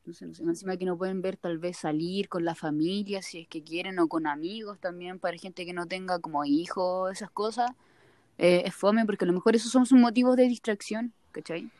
Entonces, 0.00 0.28
no 0.28 0.34
sé, 0.34 0.42
encima 0.44 0.76
que 0.76 0.86
no 0.86 0.96
pueden 0.96 1.22
ver 1.22 1.36
tal 1.36 1.58
vez 1.58 1.76
salir 1.78 2.28
con 2.28 2.44
la 2.44 2.54
familia 2.54 3.22
si 3.22 3.40
es 3.40 3.48
que 3.48 3.62
quieren 3.62 3.98
o 3.98 4.08
con 4.08 4.26
amigos 4.26 4.78
también 4.80 5.18
para 5.18 5.36
gente 5.38 5.66
que 5.66 5.72
no 5.74 5.86
tenga 5.86 6.18
como 6.20 6.44
hijos, 6.44 7.12
esas 7.12 7.30
cosas. 7.30 7.70
eh, 8.38 8.62
es 8.66 8.74
fome 8.74 9.04
porque 9.06 9.24
a 9.24 9.28
lo 9.28 9.34
mejor 9.34 9.56
esos 9.56 9.72
son 9.72 9.86
sus 9.86 9.98
motivos 9.98 10.36
de 10.36 10.44
distracción, 10.48 11.12
¿cachai? 11.32 11.70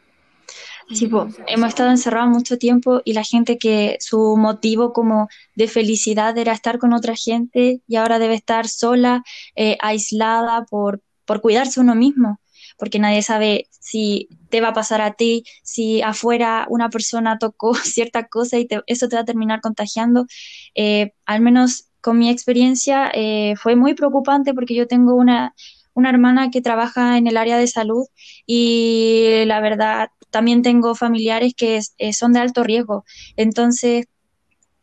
Sí, 0.90 1.06
po, 1.06 1.28
hemos 1.46 1.68
estado 1.68 1.90
encerrados 1.90 2.30
mucho 2.30 2.58
tiempo 2.58 3.00
y 3.04 3.12
la 3.12 3.22
gente 3.22 3.58
que 3.58 3.96
su 4.00 4.36
motivo 4.36 4.92
como 4.92 5.28
de 5.54 5.68
felicidad 5.68 6.36
era 6.36 6.52
estar 6.52 6.78
con 6.78 6.92
otra 6.92 7.14
gente 7.14 7.80
y 7.86 7.96
ahora 7.96 8.18
debe 8.18 8.34
estar 8.34 8.66
sola, 8.68 9.22
eh, 9.54 9.76
aislada 9.80 10.64
por, 10.64 11.00
por 11.24 11.40
cuidarse 11.40 11.80
uno 11.80 11.94
mismo, 11.94 12.40
porque 12.80 12.98
nadie 12.98 13.22
sabe 13.22 13.68
si 13.80 14.28
te 14.50 14.60
va 14.60 14.68
a 14.68 14.72
pasar 14.74 15.00
a 15.02 15.12
ti, 15.14 15.44
si 15.62 16.02
afuera 16.02 16.66
una 16.70 16.90
persona 16.90 17.38
tocó 17.38 17.74
cierta 17.76 18.26
cosa 18.28 18.58
y 18.58 18.66
te- 18.66 18.82
eso 18.86 19.08
te 19.08 19.16
va 19.16 19.22
a 19.22 19.24
terminar 19.26 19.60
contagiando. 19.60 20.26
Eh, 20.74 21.12
al 21.26 21.40
menos 21.42 21.86
con 22.00 22.18
mi 22.18 22.30
experiencia 22.30 23.10
eh, 23.14 23.54
fue 23.56 23.76
muy 23.76 23.94
preocupante 23.94 24.54
porque 24.54 24.74
yo 24.74 24.86
tengo 24.86 25.14
una, 25.14 25.54
una 25.94 26.10
hermana 26.10 26.50
que 26.50 26.62
trabaja 26.62 27.18
en 27.18 27.26
el 27.26 27.36
área 27.36 27.58
de 27.58 27.66
salud 27.66 28.06
y 28.46 29.44
la 29.46 29.60
verdad 29.60 30.10
también 30.30 30.62
tengo 30.62 30.94
familiares 30.94 31.54
que 31.56 31.76
es- 31.76 31.94
eh, 31.98 32.12
son 32.12 32.32
de 32.32 32.40
alto 32.40 32.62
riesgo. 32.64 33.04
Entonces, 33.36 34.06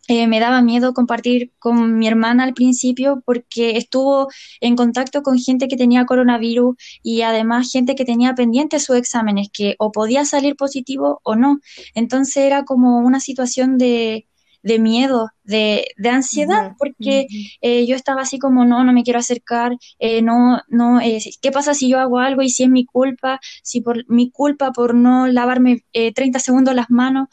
eh, 0.08 0.28
me 0.28 0.40
daba 0.40 0.62
miedo 0.62 0.94
compartir 0.94 1.52
con 1.60 1.98
mi 1.98 2.08
hermana 2.08 2.44
al 2.44 2.54
principio 2.54 3.22
porque 3.26 3.78
estuvo 3.78 4.30
en 4.62 4.76
contacto 4.76 5.22
con 5.22 5.38
gente 5.38 5.68
que 5.68 5.78
tenía 5.78 6.06
coronavirus 6.06 6.76
y 7.04 7.22
además 7.22 7.72
gente 7.72 7.96
que 7.96 8.06
tenía 8.06 8.34
pendientes 8.34 8.86
sus 8.86 8.98
exámenes, 8.98 9.50
que 9.52 9.76
o 9.80 9.92
podía 9.92 10.26
salir 10.26 10.56
positivo 10.56 11.20
o 11.24 11.36
no. 11.36 11.60
Entonces 11.94 12.38
era 12.38 12.64
como 12.66 13.00
una 13.00 13.20
situación 13.20 13.78
de, 13.78 14.28
de 14.68 14.80
miedo, 14.80 15.30
de, 15.44 15.88
de 15.96 16.10
ansiedad, 16.10 16.74
porque 16.78 17.28
eh, 17.62 17.86
yo 17.88 17.96
estaba 17.96 18.22
así 18.22 18.38
como, 18.38 18.66
no, 18.66 18.84
no 18.84 18.92
me 18.92 19.04
quiero 19.04 19.18
acercar, 19.18 19.78
eh, 19.98 20.22
no, 20.22 20.62
no, 20.68 21.00
eh, 21.00 21.20
¿qué 21.42 21.52
pasa 21.54 21.74
si 21.74 21.90
yo 21.90 22.00
hago 22.00 22.20
algo 22.20 22.42
y 22.42 22.50
si 22.50 22.64
es 22.64 22.70
mi 22.70 22.86
culpa? 22.86 23.40
Si 23.64 23.80
por 23.80 24.04
mi 24.10 24.30
culpa 24.30 24.74
por 24.74 24.94
no 24.94 25.26
lavarme 25.28 25.86
30 25.94 26.40
segundos 26.40 26.76
las 26.76 26.90
manos, 26.90 27.30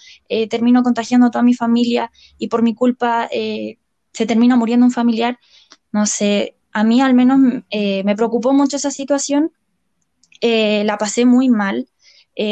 termino 0.49 0.83
contagiando 0.85 1.27
a 1.27 1.31
toda 1.31 1.43
mi 1.43 1.55
familia 1.55 2.11
y 2.39 2.47
por 2.47 2.63
mi 2.63 2.75
culpa 2.75 3.29
se 3.29 4.27
termina 4.27 4.57
muriendo 4.57 4.87
un 4.87 4.93
familiar, 4.93 5.39
no 5.91 6.07
sé, 6.07 6.57
a 6.73 6.85
mí 6.85 7.01
al 7.01 7.15
menos 7.15 7.39
me 7.41 8.17
preocupó 8.17 8.53
mucho 8.53 8.77
esa 8.77 8.93
situación, 8.93 9.51
la 10.41 10.97
pasé 10.99 11.27
muy 11.27 11.49
mal. 11.49 11.89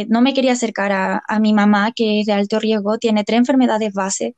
no 0.09 0.23
me 0.23 0.35
quería 0.35 0.53
acercar 0.53 0.91
a, 0.93 1.23
a, 1.29 1.39
mi 1.39 1.53
mamá, 1.53 1.93
que 1.95 2.21
es 2.21 2.27
de 2.27 2.33
alto 2.33 2.59
riesgo, 2.59 2.99
tiene 2.99 3.23
tres 3.25 3.39
enfermedades 3.39 3.93
base, 3.93 4.35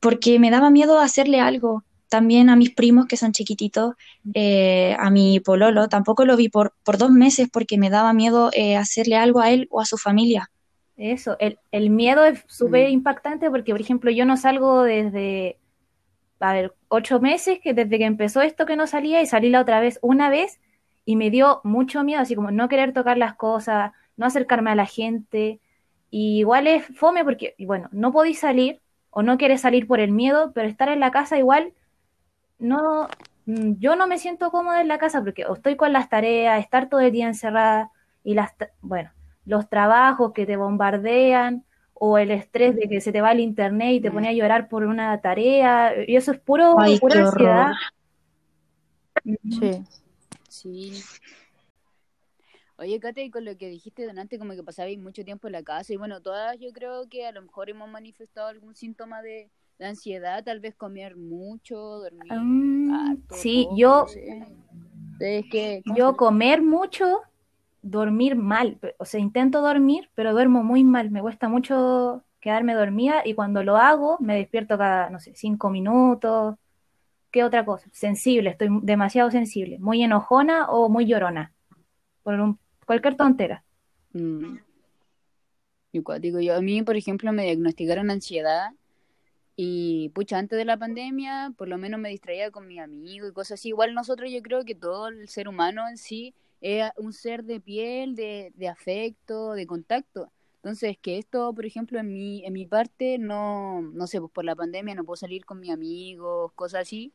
porque 0.00 0.38
me 0.38 0.50
daba 0.50 0.70
miedo 0.70 0.98
hacerle 0.98 1.40
algo. 1.40 1.84
También 2.08 2.48
a 2.48 2.56
mis 2.56 2.70
primos 2.70 3.06
que 3.06 3.18
son 3.18 3.32
chiquititos, 3.32 3.94
eh, 4.32 4.96
a 4.98 5.10
mi 5.10 5.40
pololo, 5.40 5.88
tampoco 5.88 6.24
lo 6.24 6.36
vi 6.36 6.48
por, 6.48 6.72
por 6.82 6.96
dos 6.96 7.10
meses 7.10 7.48
porque 7.52 7.76
me 7.76 7.90
daba 7.90 8.14
miedo 8.14 8.50
eh, 8.54 8.76
hacerle 8.76 9.16
algo 9.16 9.40
a 9.40 9.50
él 9.50 9.68
o 9.70 9.80
a 9.80 9.84
su 9.84 9.98
familia. 9.98 10.50
Eso, 10.96 11.36
el, 11.38 11.58
el 11.70 11.90
miedo 11.90 12.24
es 12.24 12.44
súper 12.48 12.88
mm. 12.88 12.92
impactante 12.92 13.50
porque, 13.50 13.72
por 13.72 13.80
ejemplo, 13.80 14.10
yo 14.10 14.24
no 14.24 14.36
salgo 14.36 14.82
desde, 14.82 15.58
a 16.40 16.52
ver, 16.52 16.74
ocho 16.88 17.20
meses, 17.20 17.60
que 17.62 17.74
desde 17.74 17.98
que 17.98 18.04
empezó 18.04 18.40
esto 18.40 18.66
que 18.66 18.76
no 18.76 18.86
salía 18.86 19.20
y 19.22 19.26
salí 19.26 19.50
la 19.50 19.60
otra 19.60 19.80
vez 19.80 19.98
una 20.02 20.30
vez 20.30 20.60
y 21.04 21.16
me 21.16 21.30
dio 21.30 21.60
mucho 21.62 22.04
miedo, 22.04 22.20
así 22.20 22.34
como 22.34 22.50
no 22.50 22.68
querer 22.68 22.92
tocar 22.92 23.16
las 23.16 23.34
cosas, 23.34 23.92
no 24.16 24.26
acercarme 24.26 24.70
a 24.70 24.74
la 24.74 24.86
gente. 24.86 25.60
Y 26.10 26.38
igual 26.38 26.66
es 26.66 26.84
fome 26.96 27.24
porque, 27.24 27.54
bueno, 27.58 27.88
no 27.92 28.12
podéis 28.12 28.40
salir, 28.40 28.80
o 29.18 29.22
no 29.24 29.36
quieres 29.36 29.62
salir 29.62 29.88
por 29.88 29.98
el 29.98 30.12
miedo, 30.12 30.52
pero 30.54 30.68
estar 30.68 30.88
en 30.90 31.00
la 31.00 31.10
casa 31.10 31.36
igual, 31.36 31.72
no, 32.60 33.08
mm, 33.46 33.72
yo 33.80 33.96
no 33.96 34.06
me 34.06 34.16
siento 34.16 34.52
cómoda 34.52 34.80
en 34.80 34.86
la 34.86 34.98
casa 34.98 35.24
porque 35.24 35.44
estoy 35.52 35.74
con 35.74 35.92
las 35.92 36.08
tareas, 36.08 36.60
estar 36.60 36.88
todo 36.88 37.00
el 37.00 37.10
día 37.10 37.26
encerrada 37.26 37.90
y 38.22 38.34
las, 38.34 38.54
bueno, 38.80 39.10
los 39.44 39.68
trabajos 39.68 40.32
que 40.32 40.46
te 40.46 40.56
bombardean 40.56 41.64
o 41.94 42.16
el 42.16 42.30
estrés 42.30 42.76
de 42.76 42.88
que 42.88 43.00
se 43.00 43.10
te 43.10 43.20
va 43.20 43.32
el 43.32 43.40
internet 43.40 43.94
y 43.94 44.00
te 44.00 44.12
pone 44.12 44.28
a 44.28 44.32
llorar 44.32 44.68
por 44.68 44.84
una 44.84 45.20
tarea, 45.20 45.94
y 46.06 46.14
eso 46.14 46.30
es 46.30 46.38
puro, 46.38 46.76
pura 47.00 47.26
ansiedad. 47.26 47.72
Sí. 49.50 49.82
Sí. 50.48 51.02
Oye, 52.80 53.00
Kate, 53.00 53.24
y 53.24 53.30
con 53.30 53.44
lo 53.44 53.56
que 53.56 53.68
dijiste 53.68 54.06
delante, 54.06 54.38
como 54.38 54.52
que 54.52 54.62
pasabais 54.62 54.98
mucho 55.00 55.24
tiempo 55.24 55.48
en 55.48 55.52
la 55.52 55.64
casa, 55.64 55.92
y 55.92 55.96
bueno, 55.96 56.22
todas 56.22 56.56
yo 56.60 56.72
creo 56.72 57.08
que 57.08 57.26
a 57.26 57.32
lo 57.32 57.42
mejor 57.42 57.68
hemos 57.68 57.90
manifestado 57.90 58.46
algún 58.46 58.76
síntoma 58.76 59.20
de, 59.20 59.50
ansiedad, 59.80 60.44
tal 60.44 60.60
vez 60.60 60.76
comer 60.76 61.16
mucho, 61.16 61.76
dormir. 61.76 62.32
Mm, 62.32 63.16
sí, 63.30 63.68
yo. 63.76 64.06
Es 65.20 65.46
que, 65.50 65.82
yo 65.96 66.16
comer 66.16 66.62
mucho, 66.62 67.20
dormir 67.82 68.36
mal. 68.36 68.78
O 68.98 69.04
sea, 69.04 69.18
intento 69.18 69.60
dormir, 69.60 70.10
pero 70.14 70.32
duermo 70.32 70.62
muy 70.62 70.84
mal. 70.84 71.10
Me 71.10 71.20
cuesta 71.20 71.48
mucho 71.48 72.22
quedarme 72.40 72.74
dormida 72.74 73.22
y 73.24 73.34
cuando 73.34 73.62
lo 73.64 73.76
hago 73.76 74.16
me 74.20 74.36
despierto 74.36 74.78
cada, 74.78 75.10
no 75.10 75.18
sé, 75.18 75.32
cinco 75.34 75.70
minutos. 75.70 76.56
¿Qué 77.30 77.44
otra 77.44 77.64
cosa? 77.64 77.88
Sensible, 77.92 78.50
estoy 78.50 78.68
demasiado 78.82 79.30
sensible. 79.30 79.78
Muy 79.80 80.02
enojona 80.02 80.70
o 80.70 80.88
muy 80.88 81.06
llorona. 81.06 81.52
Por 82.22 82.34
un 82.40 82.58
cualquier 82.88 83.16
tontera. 83.16 83.62
Mm. 84.14 84.56
Digo, 85.92 86.40
yo 86.40 86.56
a 86.56 86.62
mí, 86.62 86.82
por 86.82 86.96
ejemplo, 86.96 87.34
me 87.34 87.44
diagnosticaron 87.44 88.10
ansiedad 88.10 88.70
y 89.56 90.08
pucha, 90.14 90.38
antes 90.38 90.56
de 90.56 90.64
la 90.64 90.78
pandemia, 90.78 91.52
por 91.58 91.68
lo 91.68 91.76
menos 91.76 92.00
me 92.00 92.08
distraía 92.08 92.50
con 92.50 92.66
mis 92.66 92.80
amigos 92.80 93.30
y 93.30 93.34
cosas 93.34 93.60
así. 93.60 93.68
Igual 93.68 93.92
nosotros 93.92 94.30
yo 94.32 94.40
creo 94.40 94.64
que 94.64 94.74
todo 94.74 95.08
el 95.08 95.28
ser 95.28 95.48
humano 95.48 95.86
en 95.86 95.98
sí 95.98 96.34
es 96.62 96.90
un 96.96 97.12
ser 97.12 97.44
de 97.44 97.60
piel, 97.60 98.14
de, 98.14 98.52
de 98.54 98.68
afecto, 98.68 99.52
de 99.52 99.66
contacto. 99.66 100.32
Entonces, 100.56 100.96
que 100.96 101.18
esto, 101.18 101.52
por 101.52 101.66
ejemplo, 101.66 101.98
en 101.98 102.10
mi, 102.10 102.42
en 102.46 102.54
mi 102.54 102.64
parte, 102.64 103.18
no, 103.18 103.82
no 103.82 104.06
sé, 104.06 104.18
pues 104.18 104.32
por 104.32 104.46
la 104.46 104.56
pandemia 104.56 104.94
no 104.94 105.04
puedo 105.04 105.16
salir 105.16 105.44
con 105.44 105.60
mis 105.60 105.72
amigos, 105.72 106.52
cosas 106.54 106.82
así. 106.82 107.12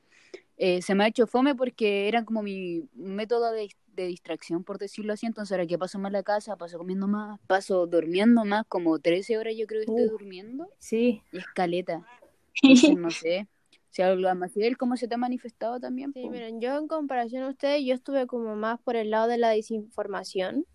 Eh, 0.57 0.83
se 0.83 0.93
me 0.93 1.03
ha 1.03 1.07
hecho 1.07 1.25
fome 1.25 1.55
porque 1.55 2.07
era 2.07 2.23
como 2.25 2.43
mi 2.43 2.87
método 2.93 3.51
de, 3.51 3.69
de, 3.95 4.07
distracción, 4.07 4.63
por 4.63 4.77
decirlo 4.77 5.13
así. 5.13 5.25
Entonces, 5.25 5.51
ahora 5.51 5.67
que 5.67 5.77
paso 5.77 5.99
más 5.99 6.11
la 6.11 6.23
casa, 6.23 6.55
paso 6.55 6.77
comiendo 6.77 7.07
más, 7.07 7.39
paso 7.47 7.87
durmiendo 7.87 8.45
más, 8.45 8.65
como 8.67 8.99
13 8.99 9.37
horas 9.37 9.53
yo 9.57 9.67
creo 9.67 9.85
que 9.85 9.91
estoy 9.91 10.09
durmiendo. 10.09 10.69
Sí. 10.79 11.21
Y 11.31 11.37
escaleta. 11.37 12.05
no 12.97 13.09
sé. 13.09 13.47
Hablo 13.99 14.33
más 14.33 14.55
de 14.55 14.65
él, 14.65 14.77
¿cómo 14.77 14.97
se 14.97 15.07
te 15.07 15.13
ha 15.13 15.19
manifestado 15.19 15.79
también? 15.79 16.13
Sí, 16.13 16.27
miren, 16.27 16.59
yo 16.59 16.77
en 16.79 16.87
comparación 16.87 17.43
a 17.43 17.49
ustedes, 17.49 17.85
yo 17.85 17.93
estuve 17.93 18.25
como 18.25 18.55
más 18.55 18.79
por 18.81 18.95
el 18.95 19.11
lado 19.11 19.27
de 19.27 19.37
la 19.37 19.49
desinformación. 19.49 20.65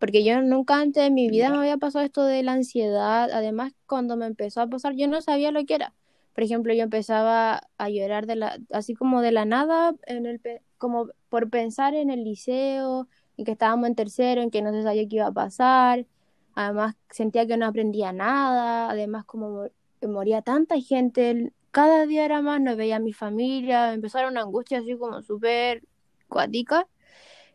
Porque 0.00 0.24
yo 0.24 0.42
nunca 0.42 0.80
antes 0.80 1.04
de 1.04 1.10
mi 1.10 1.28
vida 1.28 1.50
me 1.50 1.58
había 1.58 1.76
pasado 1.76 2.04
esto 2.04 2.24
de 2.24 2.42
la 2.42 2.54
ansiedad. 2.54 3.30
Además, 3.30 3.72
cuando 3.86 4.16
me 4.16 4.26
empezó 4.26 4.60
a 4.60 4.66
pasar, 4.66 4.94
yo 4.96 5.06
no 5.06 5.20
sabía 5.20 5.52
lo 5.52 5.64
que 5.64 5.76
era 5.76 5.94
por 6.34 6.42
ejemplo, 6.42 6.74
yo 6.74 6.82
empezaba 6.82 7.62
a 7.78 7.88
llorar 7.88 8.26
de 8.26 8.34
la, 8.34 8.58
así 8.72 8.94
como 8.94 9.22
de 9.22 9.30
la 9.30 9.44
nada, 9.44 9.94
en 10.06 10.26
el, 10.26 10.40
como 10.84 11.08
por 11.28 11.50
pensar 11.50 11.94
en 11.94 12.10
el 12.10 12.24
liceo, 12.24 13.08
en 13.36 13.44
que 13.44 13.52
estábamos 13.52 13.88
en 13.88 13.94
tercero, 13.96 14.42
en 14.42 14.50
que 14.50 14.62
no 14.62 14.72
se 14.72 14.82
sabía 14.82 15.08
qué 15.08 15.16
iba 15.16 15.26
a 15.28 15.32
pasar. 15.32 16.06
Además, 16.54 16.96
sentía 17.10 17.46
que 17.46 17.56
no 17.56 17.66
aprendía 17.66 18.12
nada. 18.12 18.90
Además, 18.90 19.24
como 19.24 19.68
moría 20.02 20.42
tanta 20.42 20.78
gente, 20.80 21.52
cada 21.70 22.06
día 22.06 22.24
era 22.24 22.42
más, 22.42 22.60
no 22.60 22.76
veía 22.76 22.96
a 22.96 23.00
mi 23.00 23.12
familia, 23.12 23.92
empezaron 23.94 24.32
una 24.32 24.42
angustia 24.42 24.78
así 24.78 24.96
como 24.98 25.22
súper 25.22 25.82
cuática. 26.28 26.86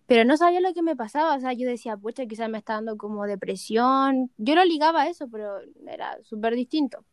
Pero 0.07 0.25
no 0.25 0.37
sabía 0.37 0.61
lo 0.61 0.73
que 0.73 0.81
me 0.83 0.95
pasaba, 0.95 1.35
o 1.35 1.39
sea, 1.39 1.53
yo 1.53 1.67
decía, 1.67 1.97
pucha, 1.97 2.25
quizás 2.25 2.49
me 2.49 2.57
está 2.59 2.73
dando 2.75 2.97
como 2.97 3.25
depresión. 3.27 4.31
Yo 4.37 4.55
no 4.55 4.65
ligaba 4.65 5.03
a 5.03 5.09
eso, 5.09 5.27
pero 5.29 5.59
era 5.87 6.17
súper 6.23 6.55
distinto 6.55 7.05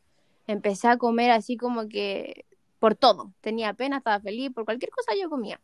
empecé 0.46 0.88
a 0.88 0.96
comer 0.96 1.30
así 1.30 1.56
como 1.56 1.88
que 1.88 2.46
por 2.78 2.94
todo. 2.94 3.32
Tenía 3.40 3.74
pena, 3.74 3.98
estaba 3.98 4.20
feliz, 4.20 4.50
por 4.52 4.64
cualquier 4.64 4.90
cosa 4.90 5.12
yo 5.20 5.28
comía. 5.28 5.60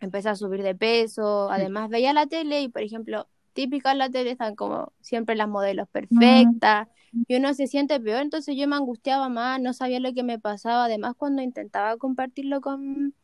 Empecé 0.00 0.30
a 0.30 0.36
subir 0.36 0.62
de 0.62 0.74
peso, 0.74 1.48
mm. 1.48 1.52
además 1.52 1.90
veía 1.90 2.12
la 2.12 2.26
tele 2.26 2.62
y, 2.62 2.68
por 2.68 2.82
ejemplo, 2.82 3.28
típicas 3.52 3.96
la 3.96 4.10
tele 4.10 4.32
están 4.32 4.54
como 4.54 4.92
siempre 5.00 5.36
las 5.36 5.48
modelos 5.48 5.88
perfectas 5.88 6.88
y 7.26 7.36
uno 7.36 7.54
se 7.54 7.66
siente 7.66 7.98
peor, 8.00 8.22
entonces 8.22 8.56
yo 8.56 8.68
me 8.68 8.76
angustiaba 8.76 9.28
más, 9.28 9.60
no 9.60 9.72
sabía 9.72 10.00
lo 10.00 10.12
que 10.14 10.22
me 10.22 10.38
pasaba, 10.38 10.84
además 10.84 11.14
cuando 11.16 11.42
intentaba 11.42 11.96
compartirlo 11.96 12.60
con, 12.60 13.14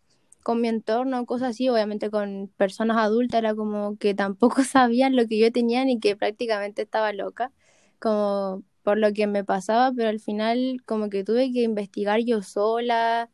con 0.42 0.60
mi 0.60 0.68
entorno, 0.68 1.24
cosas 1.26 1.50
así, 1.50 1.68
obviamente 1.68 2.10
con 2.10 2.50
personas 2.56 2.96
adultas, 2.98 3.38
era 3.38 3.54
como 3.54 3.96
que 3.96 4.14
tampoco 4.14 4.62
sabían 4.64 5.16
lo 5.16 5.26
que 5.26 5.38
yo 5.38 5.52
tenía 5.52 5.84
ni 5.84 6.00
que 6.00 6.16
prácticamente 6.16 6.82
estaba 6.82 7.12
loca, 7.12 7.52
como 7.98 8.62
por 8.82 8.98
lo 8.98 9.12
que 9.12 9.26
me 9.26 9.44
pasaba, 9.44 9.92
pero 9.92 10.08
al 10.08 10.20
final 10.20 10.82
como 10.84 11.08
que 11.08 11.24
tuve 11.24 11.52
que 11.52 11.62
investigar 11.62 12.20
yo 12.20 12.42
sola, 12.42 13.30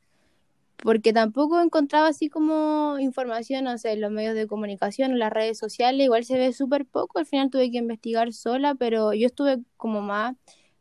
porque 0.82 1.12
tampoco 1.12 1.60
encontraba 1.60 2.08
así 2.08 2.28
como 2.28 2.98
información, 2.98 3.64
no 3.64 3.78
sé, 3.78 3.92
en 3.92 4.00
los 4.00 4.10
medios 4.10 4.34
de 4.34 4.48
comunicación, 4.48 5.12
en 5.12 5.20
las 5.20 5.32
redes 5.32 5.56
sociales, 5.56 6.04
igual 6.04 6.24
se 6.24 6.36
ve 6.36 6.52
súper 6.52 6.86
poco, 6.86 7.20
al 7.20 7.26
final 7.26 7.50
tuve 7.50 7.70
que 7.70 7.78
investigar 7.78 8.32
sola, 8.32 8.74
pero 8.74 9.12
yo 9.12 9.26
estuve 9.26 9.60
como 9.76 10.00
más 10.00 10.36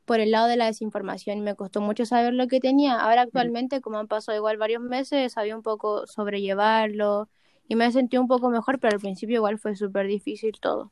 por 0.05 0.19
el 0.19 0.31
lado 0.31 0.47
de 0.47 0.57
la 0.57 0.65
desinformación 0.65 1.37
y 1.37 1.41
me 1.41 1.55
costó 1.55 1.81
mucho 1.81 2.05
saber 2.05 2.33
lo 2.33 2.47
que 2.47 2.59
tenía. 2.59 2.99
Ahora 2.99 3.21
actualmente, 3.21 3.79
como 3.79 3.99
han 3.99 4.07
pasado 4.07 4.35
igual 4.35 4.57
varios 4.57 4.81
meses, 4.81 5.33
sabía 5.33 5.55
un 5.55 5.61
poco 5.61 6.07
sobrellevarlo 6.07 7.29
y 7.67 7.75
me 7.75 7.85
he 7.85 7.91
sentido 7.91 8.23
un 8.23 8.27
poco 8.27 8.49
mejor, 8.49 8.79
pero 8.79 8.95
al 8.95 8.99
principio 8.99 9.35
igual 9.35 9.59
fue 9.59 9.75
súper 9.75 10.07
difícil 10.07 10.53
todo 10.59 10.91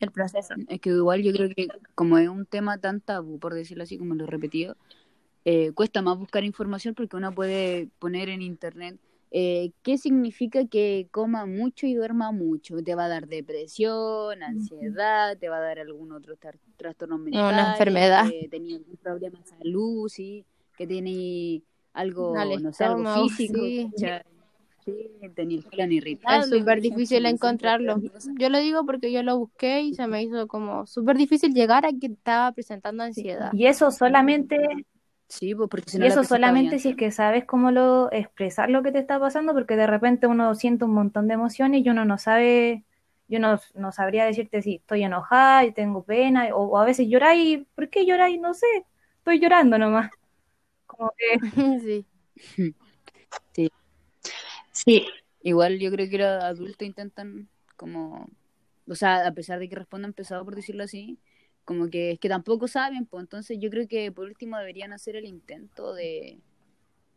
el 0.00 0.10
proceso. 0.10 0.54
Es 0.68 0.80
que 0.80 0.90
igual 0.90 1.22
yo 1.22 1.32
creo 1.32 1.50
que 1.54 1.68
como 1.94 2.18
es 2.18 2.28
un 2.28 2.46
tema 2.46 2.78
tan 2.78 3.00
tabú, 3.00 3.38
por 3.38 3.54
decirlo 3.54 3.84
así, 3.84 3.96
como 3.96 4.16
lo 4.16 4.24
he 4.24 4.26
repetido, 4.26 4.76
eh, 5.44 5.72
cuesta 5.72 6.02
más 6.02 6.18
buscar 6.18 6.44
información 6.44 6.94
porque 6.94 7.16
uno 7.16 7.32
puede 7.32 7.88
poner 7.98 8.28
en 8.28 8.42
internet 8.42 8.98
eh, 9.30 9.72
qué 9.82 9.98
significa 9.98 10.66
que 10.66 11.08
coma 11.10 11.44
mucho 11.44 11.86
y 11.86 11.94
duerma 11.94 12.32
mucho. 12.32 12.82
Te 12.82 12.94
va 12.94 13.04
a 13.04 13.08
dar 13.08 13.28
depresión, 13.28 14.42
ansiedad, 14.42 15.36
te 15.36 15.48
va 15.48 15.58
a 15.58 15.60
dar 15.60 15.78
algún 15.78 16.12
otro 16.12 16.36
trastorno 16.76 17.18
mental. 17.18 17.52
Una 17.52 17.72
enfermedad. 17.72 18.28
Que 18.28 18.48
tenía 18.48 18.76
algún 18.76 18.96
problema 18.96 19.38
de 19.38 19.46
salud, 19.46 20.08
sí, 20.08 20.44
que 20.76 20.86
tiene 20.86 21.62
algo, 21.92 22.34
no 22.60 22.72
sé, 22.72 22.84
algo 22.84 23.28
físico. 23.28 23.60
Es 24.86 26.48
súper 26.48 26.80
difícil 26.80 27.26
encontrarlo. 27.26 28.00
Yo 28.38 28.48
lo 28.48 28.58
digo 28.58 28.86
porque 28.86 29.12
yo 29.12 29.22
lo 29.22 29.36
busqué 29.36 29.82
y 29.82 29.94
se 29.94 30.06
me 30.06 30.22
hizo 30.22 30.48
como 30.48 30.86
súper 30.86 31.18
difícil 31.18 31.52
llegar 31.52 31.84
a 31.84 31.90
que 31.90 32.06
estaba 32.06 32.52
presentando 32.52 33.02
ansiedad. 33.02 33.52
Y 33.52 33.66
eso 33.66 33.90
solamente 33.90 34.56
Sí, 35.28 35.54
pues 35.54 35.68
porque 35.68 35.90
si 35.90 35.98
no 35.98 36.04
Y 36.04 36.08
eso 36.08 36.24
solamente 36.24 36.78
si 36.78 36.90
es 36.90 36.96
que 36.96 37.10
sabes 37.10 37.44
cómo 37.44 37.70
lo 37.70 38.10
expresar 38.12 38.70
lo 38.70 38.82
que 38.82 38.92
te 38.92 38.98
está 38.98 39.20
pasando, 39.20 39.52
porque 39.52 39.76
de 39.76 39.86
repente 39.86 40.26
uno 40.26 40.54
siente 40.54 40.84
un 40.84 40.94
montón 40.94 41.28
de 41.28 41.34
emociones 41.34 41.84
y 41.84 41.90
uno 41.90 42.04
no 42.04 42.18
sabe, 42.18 42.84
yo 43.28 43.38
no, 43.38 43.60
no 43.74 43.92
sabría 43.92 44.24
decirte 44.24 44.62
si 44.62 44.76
estoy 44.76 45.04
enojada 45.04 45.64
y 45.64 45.72
tengo 45.72 46.02
pena, 46.02 46.48
o, 46.54 46.64
o 46.64 46.78
a 46.78 46.84
veces 46.84 47.08
lloráis, 47.08 47.66
¿por 47.74 47.90
qué 47.90 48.06
lloráis? 48.06 48.40
No 48.40 48.54
sé, 48.54 48.66
estoy 49.18 49.38
llorando 49.38 49.78
nomás. 49.78 50.10
Como 50.86 51.12
que 51.16 51.38
Sí. 51.80 52.06
Sí. 53.52 53.70
Sí, 54.72 55.06
Igual 55.42 55.78
yo 55.78 55.90
creo 55.90 56.08
que 56.10 56.18
los 56.18 56.42
adultos 56.42 56.86
intentan 56.86 57.48
como, 57.76 58.28
o 58.88 58.94
sea, 58.94 59.26
a 59.26 59.32
pesar 59.32 59.58
de 59.58 59.68
que 59.68 59.76
respondan 59.76 60.12
pesado 60.12 60.44
por 60.44 60.56
decirlo 60.56 60.84
así, 60.84 61.18
como 61.68 61.90
que 61.90 62.12
es 62.12 62.18
que 62.18 62.30
tampoco 62.30 62.66
saben, 62.66 63.04
pues 63.04 63.20
entonces 63.24 63.58
yo 63.60 63.68
creo 63.68 63.86
que 63.86 64.10
por 64.10 64.24
último 64.26 64.56
deberían 64.56 64.94
hacer 64.94 65.16
el 65.16 65.26
intento 65.26 65.92
de, 65.92 66.38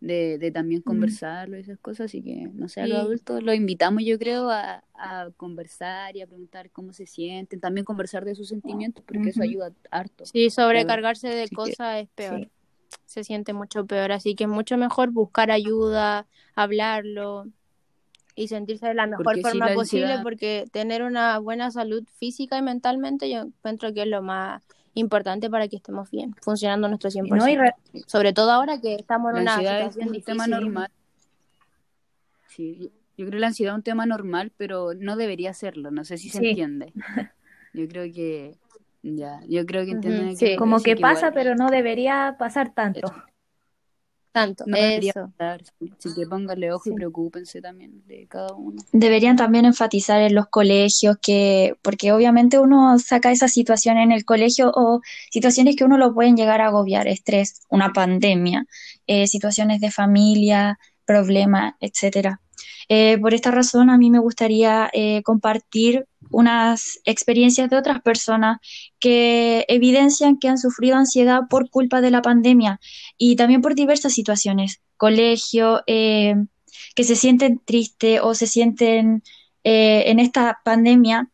de, 0.01 0.38
de 0.39 0.51
también 0.51 0.81
conversarlo 0.81 1.55
y 1.55 1.62
esas 1.62 1.79
cosas, 1.79 2.08
así 2.08 2.22
que 2.22 2.50
no 2.53 2.67
sé, 2.67 2.81
a 2.81 2.88
los 2.88 2.98
Sí. 3.00 3.05
adultos 3.05 3.43
los 3.43 3.55
invitamos 3.55 4.03
yo 4.03 4.20
creo 4.20 4.50
a, 4.50 4.84
a 4.93 5.29
conversar 5.38 6.17
y 6.17 6.22
a 6.22 6.27
preguntar 6.27 6.70
cómo 6.70 6.91
se 6.91 7.05
sienten, 7.05 7.62
también 7.62 7.86
conversar 7.86 8.25
de 8.25 8.36
sus 8.36 8.50
sentimientos, 8.50 9.01
porque 9.08 9.29
eso 9.29 9.41
ayuda 9.41 9.72
harto. 9.89 10.25
Sí, 10.25 10.50
sobrecargarse 10.50 11.29
de 11.29 11.43
Así 11.43 11.50
que- 11.51 11.55
cosas 11.55 12.01
es 12.03 12.10
peor. 12.10 12.39
Sí. 12.41 12.50
Se 13.05 13.24
siente 13.24 13.53
mucho 13.53 13.86
peor, 13.86 14.12
así 14.12 14.36
que 14.36 14.43
es 14.43 14.50
mucho 14.50 14.75
mejor 14.77 15.12
buscar 15.12 15.50
ayuda, 15.50 16.27
hablarlo 16.55 17.48
y 18.35 18.47
sentirse 18.47 18.88
de 18.88 18.93
la 18.93 19.07
mejor 19.07 19.23
Porque 19.25 19.39
sí, 19.43 19.50
forma 19.50 19.67
la 19.69 19.73
posible, 19.73 20.05
ansiedad- 20.05 20.23
porque 20.23 20.65
tener 20.71 21.03
una 21.03 21.38
buena 21.39 21.71
salud 21.71 22.03
física 22.19 22.57
y 22.57 22.61
mentalmente 22.61 23.29
yo 23.29 23.41
encuentro 23.41 23.93
que 23.93 24.03
es 24.03 24.07
lo 24.07 24.21
más 24.21 24.63
importante 24.93 25.50
para 25.50 25.67
que 25.67 25.77
estemos 25.77 26.09
bien, 26.11 26.35
funcionando 26.41 26.88
nuestro 26.88 27.09
100%. 27.11 27.35
no, 27.55 27.61
re- 27.61 27.75
Sobre 28.07 28.33
todo 28.33 28.51
ahora 28.51 28.79
que 28.81 28.95
estamos 28.95 29.29
en 29.31 29.35
La 29.38 29.41
una 29.41 29.53
ansiedad 29.55 29.79
es 29.81 29.93
situación 29.93 30.15
un 30.15 30.21
tema 30.23 30.47
normal. 30.47 30.91
Sí, 32.47 32.77
yo- 33.17 33.25
creo 33.25 33.31
que 33.31 33.39
la 33.39 33.47
ansiedad 33.47 33.73
es 33.73 33.77
un 33.77 33.83
tema 33.83 34.05
normal, 34.05 34.51
pero 34.57 34.93
no 34.93 35.15
debería 35.15 35.53
serlo. 35.53 35.91
No 35.91 36.03
sé 36.03 36.17
si 36.17 36.29
se 36.29 36.39
Sí. 36.39 36.47
entiende. 36.50 36.93
Yo 37.73 37.88
creo 37.88 38.11
que 38.13 38.57
ya, 39.03 39.39
yo 39.47 39.65
creo 39.65 39.85
que 39.85 39.91
entienden 39.91 40.27
a 40.27 40.29
qué 40.31 40.35
sí. 40.35 40.45
voy, 40.50 40.55
como 40.57 40.75
así 40.75 40.83
que 40.85 40.97
pasa, 40.97 41.27
igual 41.27 41.33
pero 41.33 41.55
no 41.55 41.69
debería 41.71 42.35
pasar 42.38 42.73
tanto. 42.73 43.07
Eso. 43.07 43.23
Tanto, 44.31 44.63
no 44.65 44.77
debería 44.77 45.11
eso. 45.11 45.33
Así 45.38 46.15
que 46.15 46.25
pónganle 46.25 46.71
ojo 46.71 46.89
y 46.89 46.93
preocúpense 46.93 47.61
también 47.61 48.01
de 48.07 48.27
cada 48.27 48.53
uno. 48.53 48.81
deberían 48.93 49.35
también 49.35 49.65
enfatizar 49.65 50.21
en 50.21 50.35
los 50.35 50.47
colegios 50.47 51.17
que, 51.21 51.75
porque 51.81 52.13
obviamente 52.13 52.57
uno 52.57 52.97
saca 52.97 53.31
esa 53.31 53.50
situación 53.50 53.97
en 53.97 54.13
el 54.13 54.23
colegio 54.23 54.71
o 54.73 55.01
situaciones 55.29 55.75
que 55.75 55.83
uno 55.83 55.97
lo 55.97 56.13
pueden 56.13 56.38
llegar 56.38 56.61
a 56.61 56.67
agobiar, 56.67 57.07
estrés, 57.07 57.61
una 57.69 57.91
pandemia, 57.91 58.65
eh, 59.05 59.27
situaciones 59.27 59.81
de 59.81 59.91
familia, 59.91 60.79
problemas, 61.05 61.73
etcétera. 61.81 62.39
Eh, 62.88 63.17
por 63.19 63.33
esta 63.33 63.51
razón, 63.51 63.89
a 63.89 63.97
mí 63.97 64.11
me 64.11 64.19
gustaría 64.19 64.89
eh, 64.93 65.23
compartir 65.23 66.07
unas 66.31 67.00
experiencias 67.05 67.69
de 67.69 67.77
otras 67.77 68.01
personas 68.01 68.57
que 69.00 69.65
evidencian 69.67 70.38
que 70.38 70.47
han 70.47 70.57
sufrido 70.57 70.95
ansiedad 70.95 71.41
por 71.50 71.69
culpa 71.69 72.01
de 72.01 72.11
la 72.11 72.21
pandemia 72.21 72.79
y 73.17 73.35
también 73.35 73.61
por 73.61 73.75
diversas 73.75 74.13
situaciones, 74.13 74.81
colegio, 74.97 75.81
eh, 75.88 76.35
que 76.95 77.03
se 77.03 77.15
sienten 77.15 77.59
tristes 77.63 78.19
o 78.23 78.33
se 78.33 78.47
sienten 78.47 79.23
eh, 79.63 80.03
en 80.07 80.19
esta 80.19 80.59
pandemia, 80.63 81.29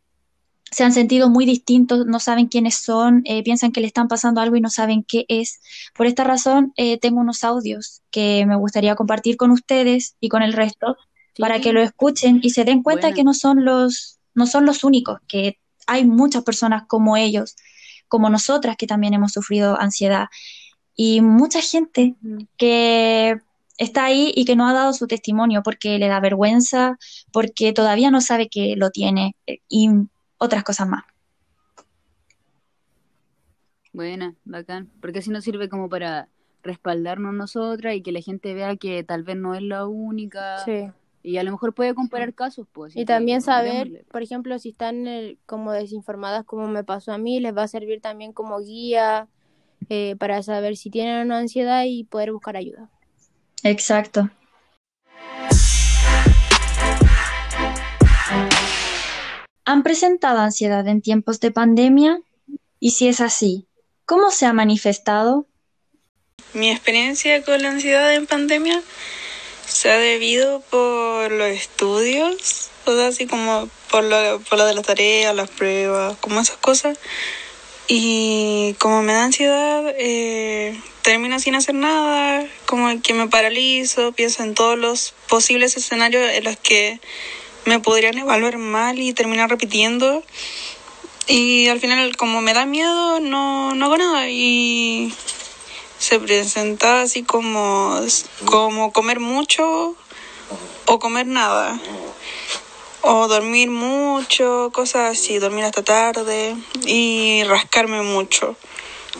se 0.70 0.84
han 0.84 0.92
sentido 0.92 1.30
muy 1.30 1.46
distintos, 1.46 2.06
no 2.06 2.20
saben 2.20 2.46
quiénes 2.46 2.74
son, 2.76 3.22
eh, 3.24 3.42
piensan 3.42 3.72
que 3.72 3.80
le 3.80 3.86
están 3.86 4.08
pasando 4.08 4.40
algo 4.40 4.56
y 4.56 4.60
no 4.60 4.68
saben 4.68 5.02
qué 5.02 5.24
es. 5.28 5.60
Por 5.94 6.06
esta 6.06 6.24
razón, 6.24 6.72
eh, 6.76 6.98
tengo 6.98 7.20
unos 7.20 7.42
audios 7.44 8.02
que 8.10 8.44
me 8.46 8.56
gustaría 8.56 8.94
compartir 8.94 9.36
con 9.36 9.50
ustedes 9.50 10.16
y 10.20 10.28
con 10.28 10.42
el 10.42 10.52
resto 10.52 10.96
Sí, 11.34 11.42
para 11.42 11.60
que 11.60 11.72
lo 11.72 11.80
escuchen 11.80 12.40
y 12.42 12.50
se 12.50 12.64
den 12.64 12.82
cuenta 12.82 13.12
que 13.12 13.24
no 13.24 13.32
son 13.32 13.64
los, 13.64 14.17
no 14.38 14.46
son 14.46 14.64
los 14.64 14.84
únicos, 14.84 15.20
que 15.28 15.58
hay 15.86 16.04
muchas 16.04 16.44
personas 16.44 16.84
como 16.86 17.16
ellos, 17.16 17.56
como 18.08 18.30
nosotras 18.30 18.76
que 18.78 18.86
también 18.86 19.14
hemos 19.14 19.32
sufrido 19.32 19.78
ansiedad 19.78 20.28
y 20.96 21.20
mucha 21.20 21.60
gente 21.60 22.16
que 22.56 23.38
está 23.76 24.04
ahí 24.06 24.32
y 24.34 24.44
que 24.44 24.56
no 24.56 24.66
ha 24.66 24.72
dado 24.72 24.92
su 24.92 25.06
testimonio 25.06 25.62
porque 25.62 25.98
le 25.98 26.08
da 26.08 26.20
vergüenza, 26.20 26.98
porque 27.32 27.72
todavía 27.72 28.10
no 28.10 28.20
sabe 28.20 28.48
que 28.48 28.74
lo 28.76 28.90
tiene 28.90 29.36
eh, 29.46 29.58
y 29.68 29.88
otras 30.38 30.64
cosas 30.64 30.88
más. 30.88 31.04
Buena, 33.92 34.34
bacán. 34.44 34.90
Porque 35.00 35.20
así 35.20 35.30
nos 35.30 35.44
sirve 35.44 35.68
como 35.68 35.88
para 35.88 36.28
respaldarnos 36.62 37.34
nosotras 37.34 37.94
y 37.94 38.02
que 38.02 38.12
la 38.12 38.20
gente 38.20 38.52
vea 38.54 38.76
que 38.76 39.02
tal 39.04 39.22
vez 39.22 39.36
no 39.36 39.54
es 39.54 39.62
la 39.62 39.86
única. 39.86 40.58
Sí. 40.64 40.90
Y 41.22 41.36
a 41.36 41.42
lo 41.42 41.50
mejor 41.50 41.74
puede 41.74 41.94
comparar 41.94 42.32
casos, 42.34 42.66
pues. 42.72 42.94
Y 42.94 43.00
que 43.00 43.06
también 43.06 43.42
saber, 43.42 43.88
démosle. 43.88 44.04
por 44.10 44.22
ejemplo, 44.22 44.58
si 44.58 44.70
están 44.70 45.06
eh, 45.06 45.36
como 45.46 45.72
desinformadas 45.72 46.44
como 46.44 46.68
me 46.68 46.84
pasó 46.84 47.12
a 47.12 47.18
mí, 47.18 47.40
les 47.40 47.56
va 47.56 47.64
a 47.64 47.68
servir 47.68 48.00
también 48.00 48.32
como 48.32 48.60
guía 48.60 49.28
eh, 49.88 50.16
para 50.18 50.42
saber 50.42 50.76
si 50.76 50.90
tienen 50.90 51.26
una 51.26 51.38
ansiedad 51.38 51.84
y 51.86 52.04
poder 52.04 52.32
buscar 52.32 52.56
ayuda. 52.56 52.90
Exacto. 53.62 54.30
¿Han 59.64 59.82
presentado 59.82 60.38
ansiedad 60.38 60.86
en 60.88 61.02
tiempos 61.02 61.40
de 61.40 61.50
pandemia? 61.50 62.20
Y 62.80 62.92
si 62.92 63.08
es 63.08 63.20
así, 63.20 63.66
¿cómo 64.06 64.30
se 64.30 64.46
ha 64.46 64.52
manifestado? 64.52 65.46
Mi 66.54 66.70
experiencia 66.70 67.42
con 67.42 67.60
la 67.60 67.70
ansiedad 67.70 68.14
en 68.14 68.26
pandemia 68.26 68.80
se 69.68 69.90
ha 69.90 69.98
debido 69.98 70.60
por 70.60 71.30
los 71.30 71.48
estudios, 71.48 72.70
o 72.86 72.96
sea, 72.96 73.08
así 73.08 73.26
como 73.26 73.68
por 73.90 74.02
lo, 74.04 74.40
por 74.40 74.58
lo 74.58 74.66
de 74.66 74.74
las 74.74 74.86
tareas, 74.86 75.34
las 75.34 75.50
pruebas, 75.50 76.16
como 76.20 76.40
esas 76.40 76.56
cosas. 76.56 76.98
Y 77.86 78.74
como 78.78 79.02
me 79.02 79.14
da 79.14 79.24
ansiedad, 79.24 79.82
eh, 79.96 80.78
termino 81.02 81.38
sin 81.40 81.54
hacer 81.54 81.74
nada, 81.74 82.46
como 82.66 83.00
que 83.00 83.14
me 83.14 83.28
paralizo, 83.28 84.12
pienso 84.12 84.42
en 84.42 84.54
todos 84.54 84.78
los 84.78 85.14
posibles 85.28 85.76
escenarios 85.76 86.30
en 86.30 86.44
los 86.44 86.56
que 86.58 87.00
me 87.64 87.80
podrían 87.80 88.18
evaluar 88.18 88.58
mal 88.58 88.98
y 88.98 89.12
terminar 89.12 89.48
repitiendo. 89.48 90.22
Y 91.26 91.68
al 91.68 91.80
final, 91.80 92.16
como 92.16 92.40
me 92.40 92.54
da 92.54 92.66
miedo, 92.66 93.20
no, 93.20 93.74
no 93.74 93.86
hago 93.86 93.96
nada. 93.98 94.28
Y 94.30 95.14
se 95.98 96.20
presenta 96.20 97.02
así 97.02 97.22
como, 97.22 98.00
como 98.44 98.92
comer 98.92 99.20
mucho 99.20 99.96
o 100.86 100.98
comer 100.98 101.26
nada. 101.26 101.78
O 103.00 103.28
dormir 103.28 103.70
mucho, 103.70 104.70
cosas 104.72 105.18
así, 105.18 105.38
dormir 105.38 105.64
hasta 105.64 105.82
tarde 105.82 106.56
y 106.84 107.42
rascarme 107.44 108.02
mucho. 108.02 108.56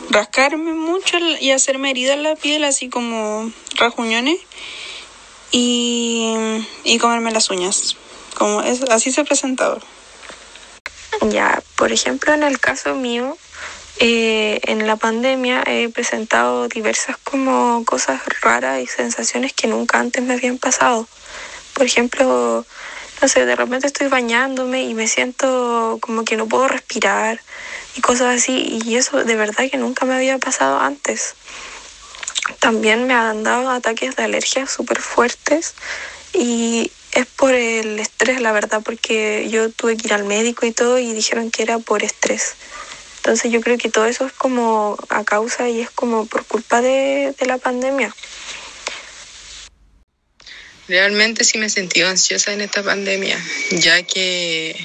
Rascarme 0.09 0.73
mucho 0.73 1.17
y 1.39 1.51
hacerme 1.51 1.91
heridas 1.91 2.17
en 2.17 2.23
la 2.23 2.35
piel, 2.35 2.63
así 2.63 2.89
como 2.89 3.51
rajuñones. 3.75 4.39
Y, 5.51 6.33
y 6.83 6.97
comerme 6.99 7.31
las 7.31 7.49
uñas. 7.49 7.97
Como 8.35 8.61
es, 8.61 8.83
así 8.83 9.11
se 9.11 9.21
ha 9.21 9.23
presentado. 9.23 9.79
Ya, 11.29 11.61
por 11.75 11.91
ejemplo, 11.91 12.33
en 12.33 12.43
el 12.43 12.59
caso 12.59 12.95
mío, 12.95 13.37
eh, 14.01 14.61
en 14.63 14.87
la 14.87 14.95
pandemia 14.95 15.61
he 15.65 15.89
presentado 15.89 16.69
diversas 16.69 17.17
como 17.17 17.83
cosas 17.83 18.21
raras 18.41 18.81
y 18.81 18.87
sensaciones 18.87 19.51
que 19.51 19.67
nunca 19.67 19.99
antes 19.99 20.23
me 20.23 20.35
habían 20.35 20.57
pasado. 20.57 21.05
Por 21.73 21.85
ejemplo, 21.85 22.65
no 23.21 23.27
sé, 23.27 23.45
de 23.45 23.57
repente 23.57 23.87
estoy 23.87 24.07
bañándome 24.07 24.83
y 24.83 24.93
me 24.93 25.07
siento 25.07 25.97
como 26.01 26.23
que 26.23 26.37
no 26.37 26.47
puedo 26.47 26.69
respirar 26.69 27.41
y 27.97 28.01
cosas 28.01 28.37
así, 28.37 28.79
y 28.85 28.95
eso 28.95 29.25
de 29.25 29.35
verdad 29.35 29.69
que 29.69 29.77
nunca 29.77 30.05
me 30.05 30.15
había 30.15 30.37
pasado 30.37 30.79
antes. 30.79 31.35
También 32.59 33.05
me 33.05 33.13
han 33.13 33.43
dado 33.43 33.69
ataques 33.69 34.15
de 34.15 34.23
alergia 34.23 34.65
súper 34.65 35.01
fuertes 35.01 35.75
y 36.33 36.89
es 37.11 37.25
por 37.25 37.53
el 37.53 37.99
estrés, 37.99 38.39
la 38.39 38.53
verdad, 38.53 38.81
porque 38.81 39.49
yo 39.49 39.69
tuve 39.69 39.97
que 39.97 40.07
ir 40.07 40.13
al 40.13 40.23
médico 40.23 40.65
y 40.65 40.71
todo 40.71 40.99
y 40.99 41.11
dijeron 41.11 41.51
que 41.51 41.63
era 41.63 41.79
por 41.79 42.03
estrés. 42.03 42.55
Entonces 43.19 43.51
yo 43.51 43.61
creo 43.61 43.77
que 43.77 43.89
todo 43.89 44.05
eso 44.05 44.25
es 44.25 44.33
como 44.33 44.97
a 45.09 45.23
causa 45.23 45.69
y 45.69 45.81
es 45.81 45.91
como 45.91 46.25
por 46.25 46.45
culpa 46.45 46.81
de, 46.81 47.35
de 47.37 47.45
la 47.45 47.57
pandemia. 47.57 48.13
Realmente 50.87 51.43
sí 51.43 51.59
me 51.59 51.67
he 51.67 51.69
sentido 51.69 52.09
ansiosa 52.09 52.51
en 52.51 52.61
esta 52.61 52.81
pandemia, 52.81 53.37
ya 53.71 54.01
que 54.01 54.75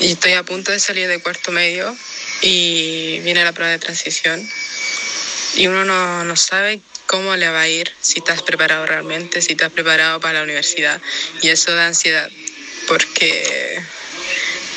estoy 0.00 0.32
a 0.34 0.42
punto 0.42 0.70
de 0.70 0.78
salir 0.78 1.08
de 1.08 1.22
cuarto 1.22 1.50
medio 1.50 1.96
y 2.42 3.20
viene 3.20 3.42
la 3.42 3.52
prueba 3.52 3.72
de 3.72 3.78
transición 3.78 4.46
y 5.54 5.66
uno 5.66 5.86
no, 5.86 6.24
no 6.24 6.36
sabe 6.36 6.80
cómo 7.06 7.34
le 7.36 7.48
va 7.48 7.62
a 7.62 7.68
ir, 7.68 7.90
si 8.00 8.18
estás 8.18 8.42
preparado 8.42 8.84
realmente, 8.84 9.40
si 9.40 9.52
estás 9.52 9.72
preparado 9.72 10.20
para 10.20 10.40
la 10.40 10.44
universidad 10.44 11.00
y 11.40 11.48
eso 11.48 11.74
da 11.74 11.86
ansiedad 11.86 12.30
porque 12.86 13.80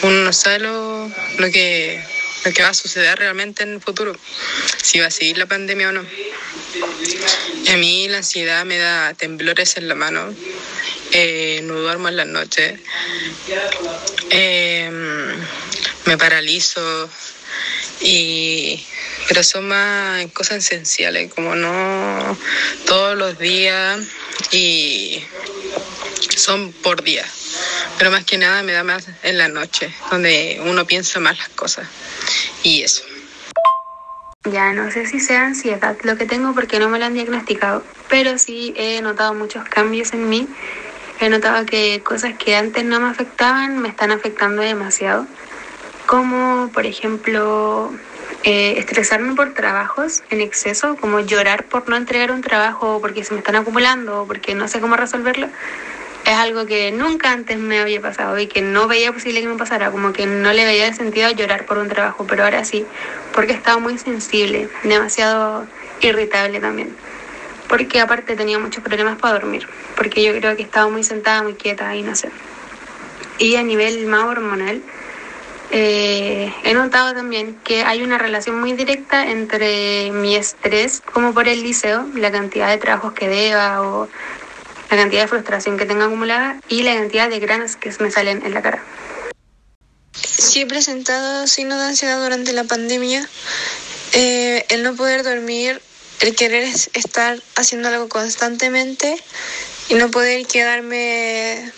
uno 0.02 0.24
no 0.24 0.34
sabe 0.34 0.60
lo, 0.60 1.12
lo 1.40 1.52
que 1.52 2.02
lo 2.44 2.52
que 2.52 2.64
va 2.64 2.70
a 2.70 2.74
suceder 2.74 3.20
realmente 3.20 3.64
en 3.64 3.74
el 3.74 3.82
futuro, 3.82 4.16
si 4.82 5.00
va 5.00 5.08
a 5.08 5.12
seguir 5.12 5.38
la 5.38 5.46
pandemia 5.46 5.90
o 5.90 5.92
no. 5.92 6.06
A 7.72 7.78
mí 7.78 8.08
la 8.08 8.18
ansiedad 8.18 8.66
me 8.66 8.78
da 8.78 9.14
temblores 9.14 9.78
en 9.78 9.88
la 9.88 9.96
mano, 9.96 10.34
eh, 11.12 11.62
no 11.64 11.76
duermo 11.76 12.10
en 12.10 12.18
las 12.18 12.28
noches, 12.28 12.80
eh, 14.30 14.90
me 16.06 16.18
paralizo 16.18 17.10
y 18.02 18.84
pero 19.28 19.44
son 19.44 19.68
más 19.70 20.26
cosas 20.34 20.58
esenciales 20.58 21.34
como 21.34 21.56
no 21.56 22.38
todos 22.86 23.18
los 23.18 23.40
días 23.40 24.00
y 24.52 25.24
son 26.36 26.74
por 26.74 27.04
día 27.04 27.26
pero 27.98 28.12
más 28.12 28.26
que 28.26 28.38
nada 28.38 28.64
me 28.64 28.72
da 28.72 28.84
más 28.84 29.08
en 29.24 29.38
la 29.38 29.48
noche 29.48 29.94
donde 30.12 30.62
uno 30.66 30.86
piensa 30.86 31.20
más 31.20 31.38
las 31.38 31.50
cosas. 31.50 31.88
Y 32.64 32.84
eso. 32.84 33.04
Ya 34.52 34.74
no 34.74 34.92
sé 34.92 35.06
si 35.06 35.20
sea 35.20 35.46
ansiedad 35.46 35.96
lo 36.04 36.18
que 36.18 36.26
tengo 36.26 36.54
porque 36.54 36.80
no 36.80 36.90
me 36.90 37.00
lo 37.00 37.06
han 37.06 37.14
diagnosticado 37.14 37.84
pero 38.14 38.38
sí 38.38 38.76
he 38.78 39.02
notado 39.02 39.34
muchos 39.34 39.64
cambios 39.64 40.14
en 40.14 40.30
mí. 40.30 40.48
He 41.20 41.30
notado 41.30 41.66
que 41.66 42.04
cosas 42.04 42.36
que 42.38 42.56
antes 42.56 42.84
no 42.84 43.00
me 43.00 43.10
afectaban 43.10 43.80
me 43.80 43.90
están 43.90 44.12
afectando 44.12 44.62
demasiado 44.62 45.26
como 46.06 46.70
por 46.72 46.86
ejemplo 46.86 47.92
eh, 48.44 48.76
estresarme 48.78 49.34
por 49.34 49.56
trabajos 49.56 50.22
en 50.30 50.42
exceso, 50.42 50.96
como 50.98 51.22
llorar 51.22 51.64
por 51.66 51.90
no 51.90 51.96
entregar 51.96 52.32
un 52.32 52.42
trabajo 52.42 53.00
porque 53.02 53.24
se 53.24 53.34
me 53.34 53.40
están 53.40 53.56
acumulando 53.56 54.22
o 54.22 54.28
porque 54.28 54.54
no 54.54 54.68
sé 54.68 54.80
cómo 54.80 54.96
resolverlo, 54.96 55.48
es 56.26 56.34
algo 56.34 56.66
que 56.66 56.92
nunca 56.92 57.32
antes 57.32 57.58
me 57.58 57.80
había 57.80 58.02
pasado 58.02 58.40
y 58.40 58.48
que 58.48 58.62
no 58.62 58.88
veía 58.88 59.12
posible 59.12 59.42
que 59.42 59.48
me 59.48 59.58
pasara, 59.58 59.92
como 59.92 60.14
que 60.14 60.26
no 60.26 60.54
le 60.54 60.66
veía 60.66 60.88
el 60.88 60.96
sentido 60.96 61.30
llorar 61.32 61.66
por 61.66 61.78
un 61.78 61.90
trabajo, 61.90 62.26
pero 62.28 62.44
ahora 62.44 62.64
sí, 62.64 62.86
porque 63.34 63.54
estaba 63.54 63.80
muy 63.80 63.98
sensible, 63.98 64.70
demasiado 64.84 65.68
irritable 66.02 66.60
también, 66.60 66.96
porque 67.68 68.00
aparte 68.00 68.36
tenía 68.36 68.58
muchos 68.58 68.84
problemas 68.84 69.20
para 69.20 69.34
dormir, 69.34 69.68
porque 69.98 70.24
yo 70.24 70.34
creo 70.40 70.56
que 70.56 70.64
estaba 70.64 70.90
muy 70.90 71.04
sentada, 71.04 71.44
muy 71.44 71.56
quieta 71.56 71.94
y 71.96 72.04
no 72.04 72.16
sé. 72.16 72.30
Y 73.40 73.56
a 73.56 73.64
nivel 73.64 74.06
más 74.06 74.26
hormonal, 74.26 74.82
eh, 75.72 76.54
he 76.64 76.74
notado 76.76 77.16
también 77.16 77.58
que 77.64 77.84
hay 77.84 78.04
una 78.04 78.20
relación 78.20 78.60
muy 78.60 78.74
directa 78.74 79.30
entre 79.30 80.12
mi 80.12 80.36
estrés, 80.36 81.02
como 81.02 81.34
por 81.34 81.48
el 81.48 81.64
liceo, 81.64 82.06
la 82.16 82.32
cantidad 82.32 82.70
de 82.70 82.78
trabajos 82.78 83.14
que 83.14 83.28
deba 83.28 83.82
o 83.82 84.08
la 84.94 85.02
cantidad 85.02 85.24
de 85.24 85.28
frustración 85.28 85.78
que 85.78 85.88
tenga 85.88 86.06
acumulada 86.06 86.62
y 86.70 86.84
la 86.84 86.94
cantidad 86.94 87.28
de 87.28 87.40
granos 87.40 87.76
que 87.76 87.92
me 88.00 88.12
salen 88.12 88.46
en 88.46 88.54
la 88.54 88.62
cara. 88.62 88.84
Sí 90.14 90.62
he 90.62 90.66
presentado 90.68 91.48
signos 91.48 91.80
de 91.80 91.86
ansiedad 91.86 92.22
durante 92.22 92.54
la 92.54 92.64
pandemia. 92.66 93.28
Eh, 94.14 94.64
el 94.70 94.84
no 94.84 94.96
poder 94.96 95.24
dormir, 95.24 95.82
el 96.20 96.36
querer 96.36 96.64
estar 96.94 97.42
haciendo 97.56 97.88
algo 97.90 98.08
constantemente 98.08 99.20
y 99.90 99.96
no 99.96 100.12
poder 100.12 100.46
quedarme 100.46 101.72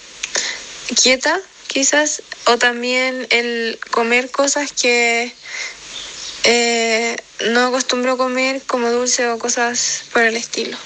quieta 1.01 1.39
quizás, 1.67 2.21
o 2.47 2.57
también 2.57 3.27
el 3.29 3.79
comer 3.91 4.29
cosas 4.29 4.73
que 4.73 5.33
eh, 6.43 7.15
no 7.47 7.67
acostumbro 7.67 8.17
comer 8.17 8.61
como 8.67 8.91
dulce 8.91 9.29
o 9.29 9.39
cosas 9.39 10.03
por 10.11 10.23
el 10.23 10.35
estilo. 10.35 10.77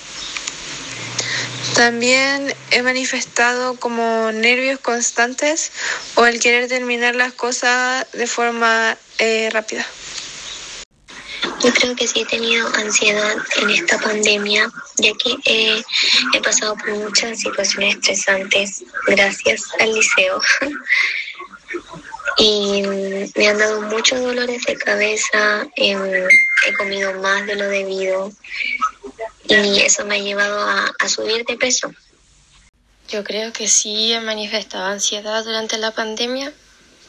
También 1.76 2.54
he 2.72 2.82
manifestado 2.82 3.76
como 3.80 4.32
nervios 4.32 4.80
constantes 4.80 5.72
o 6.16 6.26
el 6.26 6.40
querer 6.40 6.68
terminar 6.68 7.16
las 7.16 7.34
cosas 7.34 8.06
de 8.12 8.28
forma 8.28 8.98
eh, 9.18 9.50
rápida. 9.52 9.86
Yo 11.64 11.74
creo 11.74 11.96
que 11.96 12.08
sí 12.08 12.22
he 12.22 12.26
tenido 12.26 12.68
ansiedad 12.76 13.36
en 13.62 13.70
esta 13.70 14.00
pandemia, 14.00 14.70
ya 14.98 15.12
que 15.22 15.84
he 16.34 16.42
pasado 16.42 16.76
por 16.76 16.92
muchas 16.96 17.40
situaciones 17.40 17.96
estresantes 17.96 18.84
gracias 19.08 19.64
al 19.80 19.94
liceo. 19.94 20.42
y 22.38 22.82
me 23.36 23.48
han 23.48 23.58
dado 23.58 23.82
muchos 23.82 24.22
dolores 24.22 24.64
de 24.64 24.76
cabeza, 24.78 25.68
em, 25.76 26.28
he 26.66 26.74
comido 26.74 27.14
más 27.22 27.46
de 27.46 27.56
lo 27.56 27.68
debido 27.68 28.32
y 29.50 29.80
eso 29.82 30.06
me 30.06 30.16
ha 30.16 30.20
llevado 30.20 30.62
a, 30.62 30.92
a 31.00 31.10
subir 31.10 31.46
de 31.46 31.58
peso. 31.58 31.92
Yo 33.10 33.24
creo 33.24 33.52
que 33.52 33.68
sí 33.68 34.14
he 34.14 34.20
manifestado 34.20 34.86
ansiedad 34.86 35.44
durante 35.44 35.78
la 35.78 35.92
pandemia, 35.92 36.54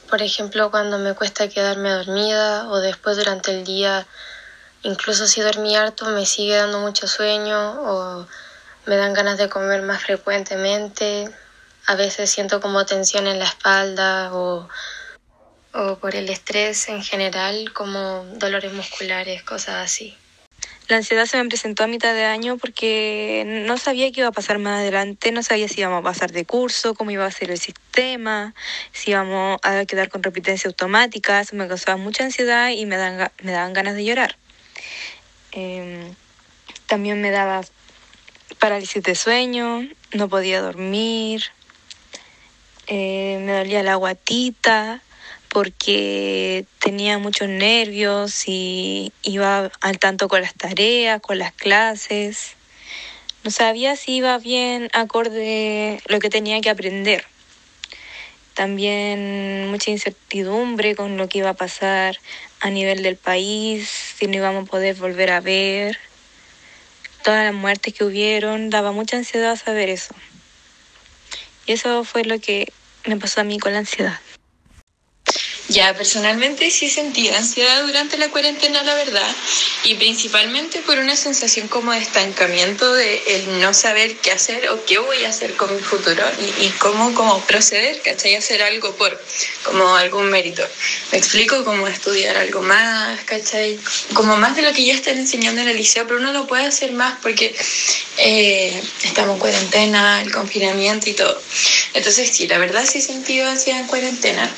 por 0.09 0.22
ejemplo 0.22 0.70
cuando 0.70 0.98
me 0.98 1.14
cuesta 1.14 1.48
quedarme 1.48 1.90
dormida 1.90 2.68
o 2.70 2.81
después 2.81 3.16
durante 3.16 3.50
el 3.50 3.64
día 3.64 4.07
Incluso 4.83 5.26
si 5.26 5.42
dormí 5.42 5.76
harto 5.76 6.07
me 6.07 6.24
sigue 6.24 6.57
dando 6.57 6.81
mucho 6.81 7.07
sueño 7.07 7.83
o 7.83 8.26
me 8.87 8.96
dan 8.96 9.12
ganas 9.12 9.37
de 9.37 9.48
comer 9.48 9.83
más 9.83 10.03
frecuentemente. 10.03 11.29
A 11.87 11.96
veces 11.96 12.31
siento 12.31 12.61
como 12.61 12.87
tensión 12.87 13.26
en 13.26 13.38
la 13.38 13.44
espalda 13.44 14.33
o, 14.33 14.68
o 15.74 15.98
por 15.98 16.14
el 16.14 16.31
estrés 16.31 16.88
en 16.88 17.03
general, 17.03 17.72
como 17.74 18.24
dolores 18.37 18.72
musculares, 18.72 19.42
cosas 19.42 19.85
así. 19.85 20.16
La 20.90 20.96
ansiedad 20.96 21.26
se 21.26 21.40
me 21.40 21.48
presentó 21.48 21.85
a 21.85 21.87
mitad 21.87 22.14
de 22.14 22.24
año 22.24 22.57
porque 22.57 23.44
no 23.46 23.79
sabía 23.79 24.11
qué 24.11 24.22
iba 24.22 24.31
a 24.31 24.33
pasar 24.33 24.59
más 24.59 24.81
adelante, 24.81 25.31
no 25.31 25.40
sabía 25.44 25.68
si 25.68 25.83
íbamos 25.83 26.00
a 26.00 26.03
pasar 26.03 26.33
de 26.33 26.44
curso, 26.44 26.94
cómo 26.94 27.12
iba 27.12 27.24
a 27.24 27.31
ser 27.31 27.53
el 27.53 27.59
sistema, 27.59 28.55
si 28.90 29.12
íbamos 29.12 29.61
a 29.62 29.85
quedar 29.85 30.09
con 30.09 30.24
repitencia 30.24 30.66
automática, 30.66 31.40
eso 31.40 31.55
me 31.55 31.68
causaba 31.68 31.96
mucha 31.96 32.24
ansiedad 32.24 32.70
y 32.70 32.87
me, 32.87 32.96
dan, 32.96 33.31
me 33.40 33.53
daban 33.53 33.72
ganas 33.72 33.94
de 33.94 34.05
llorar. 34.05 34.37
Em, 35.53 36.12
también 36.87 37.20
me 37.20 37.31
daba 37.31 37.61
parálisis 38.59 39.00
de 39.00 39.14
sueño, 39.14 39.88
no 40.12 40.29
podía 40.29 40.61
dormir, 40.61 41.44
eh, 42.88 43.38
me 43.42 43.53
dolía 43.53 43.85
la 43.85 43.94
guatita 43.94 45.00
porque 45.50 46.64
tenía 46.78 47.18
muchos 47.18 47.48
nervios 47.48 48.48
y 48.48 49.12
iba 49.22 49.70
al 49.80 49.98
tanto 49.98 50.28
con 50.28 50.40
las 50.40 50.54
tareas, 50.54 51.20
con 51.20 51.38
las 51.38 51.52
clases. 51.52 52.54
No 53.42 53.50
sabía 53.50 53.96
si 53.96 54.16
iba 54.16 54.38
bien 54.38 54.88
acorde 54.92 56.00
lo 56.06 56.20
que 56.20 56.30
tenía 56.30 56.60
que 56.60 56.70
aprender. 56.70 57.24
También 58.54 59.68
mucha 59.70 59.90
incertidumbre 59.90 60.94
con 60.94 61.16
lo 61.16 61.28
que 61.28 61.38
iba 61.38 61.50
a 61.50 61.54
pasar 61.54 62.18
a 62.60 62.70
nivel 62.70 63.02
del 63.02 63.16
país, 63.16 63.88
si 63.88 64.26
no 64.26 64.36
íbamos 64.36 64.64
a 64.64 64.70
poder 64.70 64.94
volver 64.94 65.30
a 65.32 65.40
ver. 65.40 65.98
Todas 67.24 67.44
las 67.44 67.54
muertes 67.54 67.92
que 67.92 68.04
hubieron, 68.04 68.70
daba 68.70 68.92
mucha 68.92 69.16
ansiedad 69.16 69.56
saber 69.56 69.88
eso. 69.88 70.14
Y 71.66 71.72
eso 71.72 72.04
fue 72.04 72.24
lo 72.24 72.38
que 72.38 72.72
me 73.04 73.16
pasó 73.16 73.40
a 73.40 73.44
mí 73.44 73.58
con 73.58 73.72
la 73.72 73.80
ansiedad. 73.80 74.20
Ya, 75.70 75.94
personalmente 75.94 76.68
sí 76.72 76.90
sentí 76.90 77.28
ansiedad 77.28 77.83
durante 77.87 78.18
la 78.18 78.28
cuarentena, 78.28 78.83
la 78.83 78.96
verdad, 78.96 79.37
y 79.85 79.94
principalmente 79.94 80.80
por 80.80 80.98
una 80.98 81.14
sensación 81.14 81.68
como 81.68 81.92
de 81.92 81.98
estancamiento, 81.98 82.92
de 82.92 83.22
el 83.28 83.61
no 83.61 83.72
saber 83.72 84.16
qué 84.16 84.33
hacer 84.33 84.68
o 84.70 84.85
qué 84.85 84.98
voy 84.98 85.24
a 85.24 85.28
hacer 85.28 85.54
con 85.54 85.72
mi 85.72 85.80
futuro 85.80 86.24
y, 86.40 86.66
y 86.66 86.70
cómo, 86.80 87.14
cómo 87.14 87.40
proceder, 87.44 88.02
¿cachai? 88.02 88.35
Hacer 88.35 88.64
algo 88.64 88.96
por, 88.96 89.16
como 89.62 89.94
algún 89.94 90.28
mérito. 90.28 90.66
Me 91.12 91.18
explico 91.18 91.64
cómo 91.64 91.87
estudiar 91.87 92.37
algo 92.37 92.62
más, 92.62 93.20
¿cachai? 93.22 93.78
Como 94.12 94.37
más 94.38 94.56
de 94.56 94.62
lo 94.62 94.72
que 94.72 94.85
ya 94.85 94.94
están 94.94 95.18
enseñando 95.18 95.61
en 95.61 95.68
el 95.68 95.76
liceo, 95.76 96.04
pero 96.04 96.18
uno 96.18 96.33
lo 96.33 96.48
puede 96.48 96.66
hacer 96.66 96.90
más 96.90 97.20
porque 97.22 97.54
eh, 98.16 98.83
estamos 99.04 99.35
en 99.35 99.40
cuarentena, 99.40 100.20
el 100.20 100.33
confinamiento 100.33 101.09
y 101.09 101.12
todo. 101.12 101.40
Entonces 101.94 102.28
sí, 102.33 102.48
la 102.48 102.59
verdad 102.59 102.85
sí 102.85 103.00
sentido 103.00 103.48
ansiedad 103.48 103.80
en 103.80 103.87
cuarentena 103.87 104.52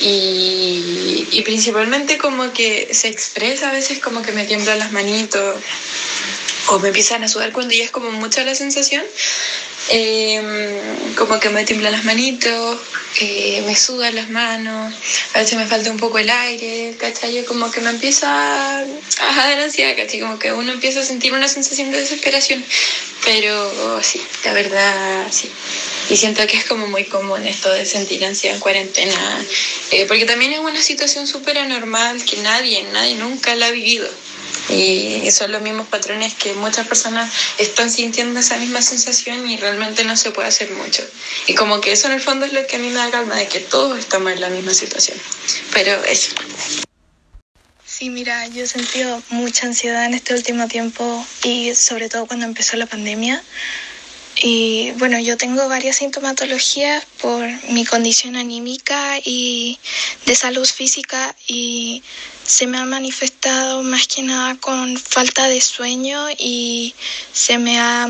y, 0.00 0.47
y, 0.48 1.42
principalmente 1.44 2.18
como 2.18 2.52
que 2.52 2.88
se 2.92 3.08
expresa 3.08 3.70
a 3.70 3.72
veces 3.72 3.98
como 3.98 4.22
que 4.22 4.32
me 4.32 4.44
tiemblan 4.44 4.78
las 4.78 4.92
manitos 4.92 5.56
o 6.68 6.78
me 6.78 6.88
empiezan 6.88 7.24
a 7.24 7.28
sudar 7.28 7.52
cuando 7.52 7.74
ya 7.74 7.84
es 7.84 7.90
como 7.90 8.10
mucha 8.10 8.44
la 8.44 8.54
sensación. 8.54 9.04
Eh, 9.90 10.42
como 11.16 11.40
que 11.40 11.48
me 11.48 11.64
tiemblan 11.64 11.92
las 11.92 12.04
manitos, 12.04 12.78
eh, 13.20 13.62
me 13.64 13.74
sudan 13.74 14.14
las 14.14 14.28
manos, 14.28 14.94
a 15.32 15.38
veces 15.38 15.56
me 15.56 15.66
falta 15.66 15.90
un 15.90 15.96
poco 15.96 16.18
el 16.18 16.28
aire, 16.28 16.94
¿cachai? 16.98 17.42
Como 17.44 17.70
que 17.70 17.80
me 17.80 17.90
empieza 17.90 18.80
a 18.80 18.84
dar 18.84 19.60
ansiedad, 19.60 19.96
¿cachai? 19.96 20.20
Como 20.20 20.38
que 20.38 20.52
uno 20.52 20.72
empieza 20.72 21.00
a 21.00 21.04
sentir 21.04 21.32
una 21.32 21.48
sensación 21.48 21.90
de 21.90 22.00
desesperación, 22.00 22.62
pero 23.24 24.02
sí, 24.02 24.20
la 24.44 24.52
verdad, 24.52 25.26
sí. 25.30 25.50
Y 26.10 26.16
siento 26.16 26.46
que 26.46 26.58
es 26.58 26.64
como 26.66 26.86
muy 26.86 27.04
común 27.04 27.46
esto 27.46 27.70
de 27.70 27.86
sentir 27.86 28.24
ansiedad 28.26 28.56
en 28.56 28.60
cuarentena, 28.60 29.46
eh, 29.90 30.04
porque 30.06 30.26
también 30.26 30.52
es 30.52 30.58
una 30.58 30.82
situación 30.82 31.26
súper 31.26 31.56
anormal 31.58 32.22
que 32.24 32.36
nadie, 32.38 32.82
nadie 32.92 33.14
nunca 33.14 33.54
la 33.54 33.66
ha 33.66 33.70
vivido. 33.70 34.08
Y 34.68 35.30
son 35.30 35.52
los 35.52 35.62
mismos 35.62 35.88
patrones 35.88 36.34
que 36.34 36.52
muchas 36.54 36.86
personas 36.86 37.32
están 37.58 37.90
sintiendo 37.90 38.40
esa 38.40 38.56
misma 38.58 38.82
sensación 38.82 39.48
y 39.48 39.56
realmente 39.56 40.04
no 40.04 40.16
se 40.16 40.30
puede 40.30 40.48
hacer 40.48 40.70
mucho. 40.72 41.02
Y 41.46 41.54
como 41.54 41.80
que 41.80 41.92
eso 41.92 42.06
en 42.08 42.14
el 42.14 42.20
fondo 42.20 42.46
es 42.46 42.52
lo 42.52 42.66
que 42.66 42.76
a 42.76 42.78
mí 42.78 42.88
me 42.88 42.94
da 42.94 43.10
calma, 43.10 43.36
de 43.36 43.48
que 43.48 43.60
todos 43.60 43.98
estamos 43.98 44.32
en 44.32 44.40
la 44.40 44.50
misma 44.50 44.74
situación. 44.74 45.18
Pero 45.72 46.02
eso. 46.04 46.32
Sí, 47.84 48.10
mira, 48.10 48.46
yo 48.48 48.62
he 48.62 48.66
sentido 48.68 49.22
mucha 49.30 49.66
ansiedad 49.66 50.04
en 50.04 50.14
este 50.14 50.34
último 50.34 50.68
tiempo 50.68 51.26
y 51.42 51.74
sobre 51.74 52.08
todo 52.08 52.26
cuando 52.26 52.46
empezó 52.46 52.76
la 52.76 52.86
pandemia. 52.86 53.42
Y 54.40 54.92
bueno, 54.92 55.18
yo 55.18 55.36
tengo 55.36 55.68
varias 55.68 55.96
sintomatologías 55.96 57.04
por 57.20 57.44
mi 57.70 57.84
condición 57.84 58.36
anímica 58.36 59.18
y 59.24 59.80
de 60.26 60.34
salud 60.36 60.64
física 60.64 61.34
y 61.48 62.04
se 62.48 62.66
me 62.66 62.78
ha 62.78 62.86
manifestado 62.86 63.82
más 63.82 64.06
que 64.06 64.22
nada 64.22 64.54
con 64.56 64.96
falta 64.96 65.48
de 65.48 65.60
sueño 65.60 66.28
y 66.38 66.94
se 67.30 67.58
me 67.58 67.78
ha 67.78 68.08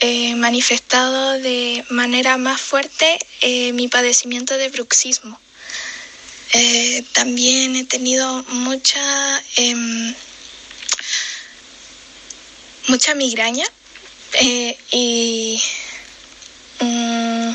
eh, 0.00 0.34
manifestado 0.34 1.38
de 1.38 1.82
manera 1.88 2.36
más 2.36 2.60
fuerte 2.60 3.18
eh, 3.40 3.72
mi 3.72 3.88
padecimiento 3.88 4.58
de 4.58 4.68
bruxismo. 4.68 5.40
Eh, 6.52 7.04
también 7.14 7.74
he 7.74 7.84
tenido 7.84 8.44
mucha, 8.48 9.42
em, 9.56 10.14
mucha 12.88 13.14
migraña 13.14 13.64
y 14.90 15.58
mm, 16.80 17.52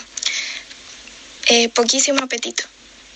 poquísimo 1.76 2.24
apetito. 2.24 2.64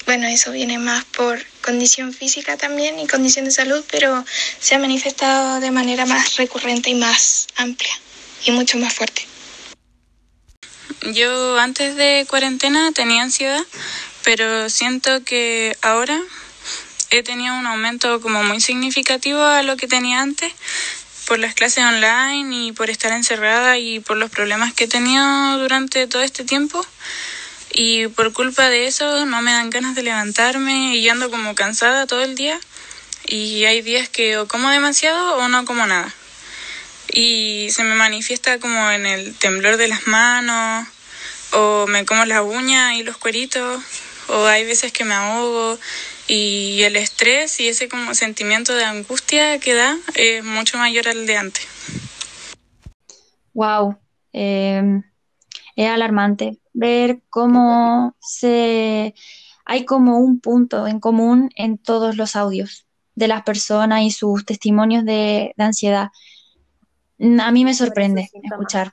Bueno, 0.05 0.27
eso 0.27 0.51
viene 0.51 0.77
más 0.77 1.05
por 1.05 1.43
condición 1.69 2.13
física 2.13 2.57
también 2.57 2.97
y 2.97 3.05
condición 3.05 3.45
de 3.45 3.51
salud, 3.51 3.85
pero 3.91 4.25
se 4.59 4.73
ha 4.73 4.79
manifestado 4.79 5.59
de 5.59 5.69
manera 5.69 6.07
más 6.07 6.35
recurrente 6.37 6.89
y 6.89 6.95
más 6.95 7.45
amplia 7.57 7.93
y 8.45 8.51
mucho 8.51 8.79
más 8.79 8.91
fuerte. 8.91 9.27
Yo 11.13 11.59
antes 11.59 11.95
de 11.95 12.25
cuarentena 12.27 12.91
tenía 12.91 13.21
ansiedad, 13.21 13.63
pero 14.23 14.67
siento 14.71 15.23
que 15.23 15.77
ahora 15.83 16.19
he 17.11 17.21
tenido 17.21 17.53
un 17.53 17.67
aumento 17.67 18.19
como 18.19 18.43
muy 18.43 18.59
significativo 18.59 19.41
a 19.41 19.61
lo 19.61 19.77
que 19.77 19.87
tenía 19.87 20.21
antes 20.21 20.51
por 21.27 21.37
las 21.37 21.53
clases 21.53 21.83
online 21.83 22.65
y 22.65 22.71
por 22.71 22.89
estar 22.89 23.11
encerrada 23.11 23.77
y 23.77 23.99
por 23.99 24.17
los 24.17 24.31
problemas 24.31 24.73
que 24.73 24.85
he 24.85 24.87
tenido 24.87 25.59
durante 25.59 26.07
todo 26.07 26.23
este 26.23 26.43
tiempo. 26.43 26.83
Y 27.71 28.07
por 28.07 28.33
culpa 28.33 28.69
de 28.69 28.87
eso 28.87 29.25
no 29.25 29.41
me 29.41 29.51
dan 29.51 29.69
ganas 29.69 29.95
de 29.95 30.03
levantarme 30.03 30.95
y 30.95 31.07
ando 31.09 31.29
como 31.29 31.55
cansada 31.55 32.07
todo 32.07 32.23
el 32.23 32.35
día. 32.35 32.59
Y 33.25 33.65
hay 33.65 33.81
días 33.81 34.09
que 34.09 34.37
o 34.37 34.47
como 34.47 34.69
demasiado 34.69 35.37
o 35.37 35.47
no 35.47 35.65
como 35.65 35.85
nada. 35.85 36.13
Y 37.11 37.69
se 37.71 37.83
me 37.83 37.95
manifiesta 37.95 38.59
como 38.59 38.91
en 38.91 39.05
el 39.05 39.35
temblor 39.35 39.77
de 39.77 39.87
las 39.87 40.07
manos, 40.07 40.87
o 41.51 41.87
me 41.87 42.05
como 42.05 42.25
las 42.25 42.41
uñas 42.41 42.95
y 42.95 43.03
los 43.03 43.17
cueritos, 43.17 43.81
o 44.27 44.45
hay 44.45 44.65
veces 44.65 44.91
que 44.91 45.03
me 45.03 45.13
ahogo 45.13 45.79
y 46.27 46.83
el 46.83 46.95
estrés 46.95 47.59
y 47.59 47.67
ese 47.67 47.89
como 47.89 48.13
sentimiento 48.13 48.75
de 48.75 48.83
angustia 48.85 49.59
que 49.59 49.73
da 49.73 49.97
es 50.13 50.43
mucho 50.43 50.77
mayor 50.77 51.07
al 51.07 51.25
de 51.25 51.37
antes. 51.37 51.67
Wow, 53.53 53.97
em, 54.31 55.01
es 55.79 55.89
alarmante 55.89 56.59
ver 56.73 57.21
cómo 57.29 58.13
se 58.19 59.15
hay 59.63 59.85
como 59.85 60.17
un 60.17 60.41
punto 60.41 60.87
en 60.87 60.99
común 60.99 61.49
en 61.55 61.77
todos 61.77 62.17
los 62.17 62.35
audios 62.35 62.85
de 63.15 63.29
las 63.29 63.43
personas 63.43 64.01
y 64.01 64.11
sus 64.11 64.43
testimonios 64.43 65.05
de, 65.05 65.53
de 65.55 65.63
ansiedad. 65.63 66.09
A 67.39 67.51
mí 67.51 67.63
me 67.63 67.73
sorprende 67.73 68.29
escuchar. 68.43 68.91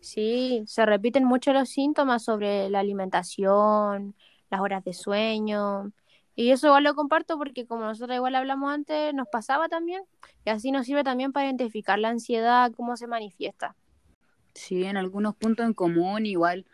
Sí, 0.00 0.62
se 0.66 0.86
repiten 0.86 1.24
mucho 1.24 1.52
los 1.52 1.68
síntomas 1.68 2.22
sobre 2.22 2.70
la 2.70 2.78
alimentación, 2.78 4.14
las 4.50 4.60
horas 4.60 4.84
de 4.84 4.92
sueño. 4.94 5.92
Y 6.36 6.52
eso 6.52 6.68
igual 6.68 6.84
lo 6.84 6.94
comparto 6.94 7.36
porque 7.38 7.66
como 7.66 7.86
nosotros 7.86 8.14
igual 8.14 8.36
hablamos 8.36 8.72
antes, 8.72 9.12
nos 9.14 9.26
pasaba 9.26 9.68
también. 9.68 10.04
Y 10.44 10.50
así 10.50 10.70
nos 10.70 10.86
sirve 10.86 11.02
también 11.02 11.32
para 11.32 11.46
identificar 11.46 11.98
la 11.98 12.10
ansiedad, 12.10 12.70
cómo 12.76 12.96
se 12.96 13.08
manifiesta. 13.08 13.74
Sí, 14.54 14.84
en 14.84 14.96
algunos 14.96 15.34
puntos 15.36 15.66
en 15.66 15.74
común, 15.74 16.26
igual. 16.26 16.66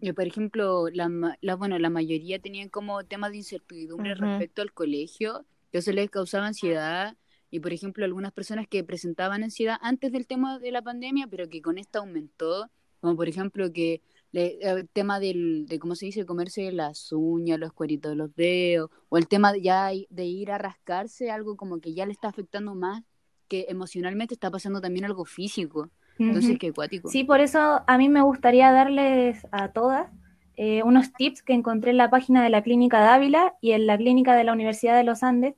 Yo, 0.00 0.14
por 0.14 0.26
ejemplo, 0.26 0.88
la, 0.92 1.36
la, 1.40 1.54
bueno, 1.56 1.78
la 1.78 1.90
mayoría 1.90 2.38
tenían 2.40 2.68
como 2.68 3.04
temas 3.04 3.30
de 3.32 3.38
incertidumbre 3.38 4.14
respecto 4.14 4.62
al 4.62 4.72
colegio, 4.72 5.44
que 5.70 5.78
eso 5.78 5.92
les 5.92 6.10
causaba 6.10 6.46
ansiedad. 6.46 7.16
Y, 7.50 7.60
por 7.60 7.72
ejemplo, 7.72 8.04
algunas 8.04 8.32
personas 8.32 8.66
que 8.68 8.84
presentaban 8.84 9.42
ansiedad 9.42 9.76
antes 9.82 10.12
del 10.12 10.26
tema 10.26 10.58
de 10.58 10.70
la 10.70 10.82
pandemia, 10.82 11.26
pero 11.26 11.48
que 11.48 11.60
con 11.60 11.78
esta 11.78 11.98
aumentó, 11.98 12.70
como 13.00 13.16
por 13.16 13.28
ejemplo 13.28 13.72
que 13.72 14.02
le- 14.30 14.58
el 14.62 14.88
tema 14.88 15.18
del, 15.18 15.66
de, 15.66 15.78
¿cómo 15.80 15.96
se 15.96 16.06
dice?, 16.06 16.24
comerse 16.26 16.70
las 16.70 17.10
uñas, 17.12 17.58
los 17.58 17.72
cueritos 17.72 18.10
de 18.12 18.16
los 18.16 18.34
dedos, 18.36 18.90
o 19.08 19.18
el 19.18 19.26
tema 19.26 19.52
de 19.52 19.62
ya 19.62 19.90
de 20.08 20.24
ir 20.24 20.52
a 20.52 20.58
rascarse, 20.58 21.30
algo 21.30 21.56
como 21.56 21.80
que 21.80 21.92
ya 21.92 22.06
le 22.06 22.12
está 22.12 22.28
afectando 22.28 22.74
más, 22.74 23.02
que 23.48 23.66
emocionalmente 23.68 24.34
está 24.34 24.50
pasando 24.50 24.80
también 24.80 25.04
algo 25.04 25.24
físico. 25.24 25.90
Entonces, 26.20 26.58
qué 26.58 26.72
cuático. 26.72 27.08
Sí, 27.08 27.24
por 27.24 27.40
eso 27.40 27.82
a 27.86 27.98
mí 27.98 28.08
me 28.08 28.22
gustaría 28.22 28.70
darles 28.72 29.46
a 29.50 29.68
todas 29.68 30.08
eh, 30.56 30.82
unos 30.82 31.12
tips 31.14 31.42
que 31.42 31.54
encontré 31.54 31.92
en 31.92 31.96
la 31.96 32.10
página 32.10 32.42
de 32.42 32.50
la 32.50 32.62
Clínica 32.62 33.00
Dávila 33.00 33.54
y 33.62 33.72
en 33.72 33.86
la 33.86 33.96
Clínica 33.96 34.36
de 34.36 34.44
la 34.44 34.52
Universidad 34.52 34.94
de 34.94 35.04
los 35.04 35.22
Andes, 35.22 35.54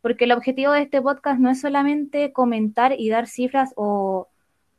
porque 0.00 0.24
el 0.24 0.32
objetivo 0.32 0.72
de 0.72 0.82
este 0.82 1.02
podcast 1.02 1.38
no 1.38 1.50
es 1.50 1.60
solamente 1.60 2.32
comentar 2.32 2.94
y 2.98 3.10
dar 3.10 3.26
cifras 3.26 3.74
o, 3.76 4.28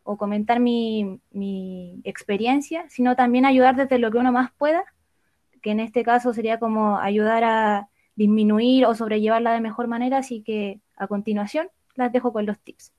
o 0.03 0.17
comentar 0.17 0.59
mi, 0.59 1.19
mi 1.31 2.01
experiencia, 2.05 2.85
sino 2.89 3.15
también 3.15 3.45
ayudar 3.45 3.75
desde 3.75 3.99
lo 3.99 4.09
que 4.09 4.17
uno 4.17 4.31
más 4.31 4.51
pueda, 4.57 4.83
que 5.61 5.69
en 5.69 5.79
este 5.79 6.03
caso 6.03 6.33
sería 6.33 6.57
como 6.57 6.97
ayudar 6.97 7.43
a 7.43 7.89
disminuir 8.15 8.87
o 8.87 8.95
sobrellevarla 8.95 9.53
de 9.53 9.61
mejor 9.61 9.87
manera, 9.87 10.17
así 10.17 10.41
que 10.41 10.81
a 10.95 11.05
continuación 11.05 11.69
las 11.93 12.11
dejo 12.11 12.33
con 12.33 12.47
los 12.47 12.57
tips. 12.59 12.93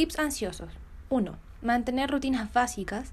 Tips 0.00 0.18
ansiosos. 0.18 0.70
1. 1.10 1.36
Mantener 1.60 2.10
rutinas 2.10 2.50
básicas. 2.54 3.12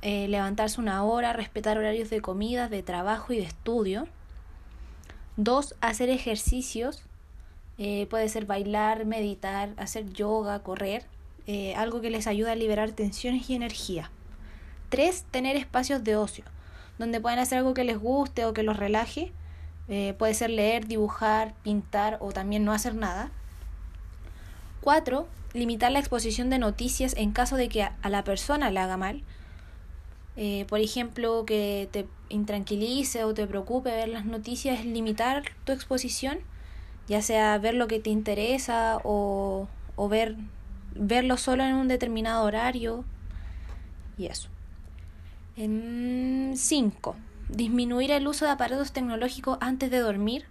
eh, 0.00 0.26
levantarse 0.28 0.80
una 0.80 1.04
hora, 1.04 1.34
respetar 1.34 1.76
horarios 1.76 2.08
de 2.08 2.22
comida, 2.22 2.70
de 2.70 2.82
trabajo 2.82 3.34
y 3.34 3.36
de 3.36 3.42
estudio. 3.42 4.08
2. 5.36 5.74
Hacer 5.82 6.08
ejercicios. 6.08 7.02
eh, 7.76 8.06
puede 8.08 8.30
ser 8.30 8.46
bailar, 8.46 9.04
meditar, 9.04 9.74
hacer 9.76 10.10
yoga, 10.10 10.60
correr. 10.60 11.04
eh, 11.46 11.74
algo 11.74 12.00
que 12.00 12.08
les 12.08 12.26
ayuda 12.26 12.52
a 12.52 12.54
liberar 12.54 12.92
tensiones 12.92 13.50
y 13.50 13.54
energía. 13.54 14.10
3. 14.88 15.26
Tener 15.30 15.56
espacios 15.56 16.02
de 16.04 16.16
ocio, 16.16 16.46
donde 16.98 17.20
puedan 17.20 17.38
hacer 17.38 17.58
algo 17.58 17.74
que 17.74 17.84
les 17.84 17.98
guste 17.98 18.46
o 18.46 18.54
que 18.54 18.62
los 18.62 18.78
relaje. 18.78 19.30
Puede 20.16 20.32
ser 20.32 20.48
leer, 20.48 20.86
dibujar, 20.86 21.52
pintar 21.62 22.16
o 22.22 22.32
también 22.32 22.64
no 22.64 22.72
hacer 22.72 22.94
nada. 22.94 23.30
4. 24.80 25.28
Limitar 25.54 25.92
la 25.92 25.98
exposición 25.98 26.50
de 26.50 26.58
noticias 26.58 27.14
en 27.16 27.32
caso 27.32 27.56
de 27.56 27.68
que 27.68 27.82
a, 27.82 27.96
la 28.08 28.24
persona 28.24 28.70
le 28.70 28.80
haga 28.80 28.96
mal. 28.96 29.22
Eh, 30.36 30.66
por 30.68 30.80
ejemplo, 30.80 31.44
que 31.46 31.88
te 31.90 32.06
intranquilice 32.28 33.24
o 33.24 33.34
te 33.34 33.46
preocupe 33.46 33.90
ver 33.90 34.08
las 34.08 34.24
noticias, 34.24 34.84
limitar 34.84 35.42
tu 35.64 35.72
exposición, 35.72 36.38
ya 37.08 37.22
sea 37.22 37.58
ver 37.58 37.74
lo 37.74 37.88
que 37.88 37.98
te 37.98 38.10
interesa 38.10 38.98
o, 39.02 39.68
o 39.96 40.08
ver, 40.08 40.36
verlo 40.94 41.36
solo 41.36 41.64
en 41.64 41.74
un 41.74 41.88
determinado 41.88 42.44
horario. 42.44 43.04
Y 44.16 44.26
eso. 44.26 44.48
5. 45.56 47.16
Disminuir 47.48 48.12
el 48.12 48.28
uso 48.28 48.44
de 48.44 48.52
aparatos 48.52 48.92
tecnológicos 48.92 49.58
antes 49.60 49.90
de 49.90 49.98
dormir, 49.98 50.44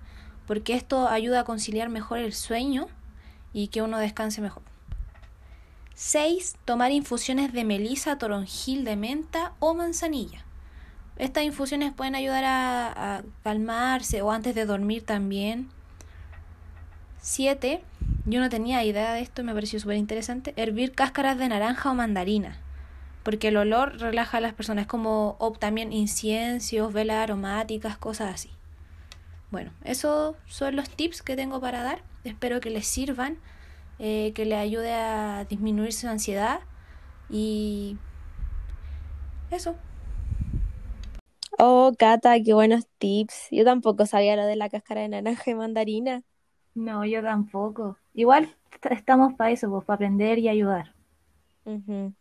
porque 0.48 0.74
esto 0.74 1.08
ayuda 1.08 1.42
a 1.42 1.44
conciliar 1.46 1.88
mejor 1.88 2.20
el 2.20 2.34
sueño 2.34 2.88
y 3.54 3.70
que 3.70 3.82
uno 3.82 4.00
descanse 4.00 4.42
mejor. 4.42 4.64
6. 5.98 6.58
Tomar 6.64 6.92
infusiones 6.92 7.54
de 7.54 7.64
melisa, 7.64 8.20
toronjil 8.20 8.84
de 8.84 8.96
menta 8.96 9.54
o 9.58 9.74
manzanilla. 9.74 10.46
Estas 11.18 11.44
infusiones 11.44 11.92
pueden 11.92 12.14
ayudar 12.14 12.44
a, 12.46 13.24
calmarse 13.44 14.22
o 14.22 14.32
antes 14.32 14.54
de 14.54 14.68
dormir 14.68 15.04
también. 15.04 15.70
7. 17.22 17.82
Yo 18.28 18.40
no 18.40 18.48
tenía 18.48 18.84
idea 18.84 19.14
de 19.14 19.22
esto, 19.22 19.44
me 19.44 19.56
pareció 19.56 19.80
súper 19.80 19.98
interesante. 19.98 20.54
Hervir 20.56 20.92
cáscaras 20.92 21.40
de 21.40 21.50
naranja 21.50 21.90
o 21.90 21.96
mandarina. 21.96 22.60
Porque 23.24 23.48
el 23.48 23.58
olor 23.58 24.00
relaja 24.00 24.38
a 24.38 24.42
las 24.42 24.54
personas, 24.54 24.86
como 24.86 25.36
o 25.40 25.52
también 25.54 25.92
inciensos, 25.92 26.94
velas 26.94 27.24
aromáticas, 27.24 27.98
cosas 27.98 28.36
así. 28.36 28.52
Bueno, 29.50 29.72
esos 29.84 30.36
son 30.46 30.76
los 30.76 30.92
tips 30.92 31.24
que 31.24 31.36
tengo 31.36 31.60
para 31.60 31.82
dar. 31.82 32.04
Espero 32.24 32.62
que 32.62 32.70
les 32.70 32.86
sirvan, 32.86 33.40
eh, 34.00 34.34
que 34.34 34.46
les 34.46 34.60
ayude 34.60 34.94
a 34.94 35.46
disminuir 35.50 35.94
su 35.94 36.08
ansiedad 36.08 36.62
y 37.30 38.02
eso. 39.50 39.84
Oh, 41.60 41.94
Cata, 41.98 42.42
qué 42.44 42.54
buenos 42.54 42.86
tips. 43.00 43.48
Yo 43.52 43.64
tampoco 43.66 44.06
sabía 44.06 44.36
lo 44.36 44.46
de 44.46 44.56
la 44.56 44.70
cáscara 44.70 45.02
de 45.02 45.10
naranja 45.10 45.52
y 45.52 45.56
mandarina. 45.56 46.24
No, 46.76 47.04
yo 47.04 47.22
tampoco. 47.22 47.98
Igual 48.14 48.56
est- 48.72 48.86
estamos 48.92 49.34
para 49.34 49.52
eso, 49.52 49.70
pues, 49.70 49.84
para 49.84 49.96
aprender 49.96 50.40
y 50.40 50.48
ayudar. 50.48 50.96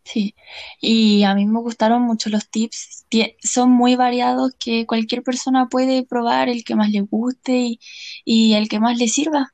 Sí, 0.05 0.37
y 0.81 1.25
a 1.25 1.35
mí 1.35 1.47
me 1.47 1.61
gustaron 1.61 2.03
mucho 2.03 2.31
los 2.31 2.49
tips. 2.49 3.07
Son 3.43 3.71
muy 3.73 3.97
variados 3.97 4.53
que 4.59 4.87
cualquier 4.87 5.23
persona 5.25 5.69
puede 5.69 6.05
probar 6.07 6.49
el 6.49 6.65
que 6.65 6.77
más 6.77 6.91
le 6.91 7.01
guste 7.03 7.53
y, 7.59 7.81
y 8.25 8.55
el 8.55 8.69
que 8.69 8.79
más 8.81 8.97
le 8.99 9.09
sirva. 9.09 9.53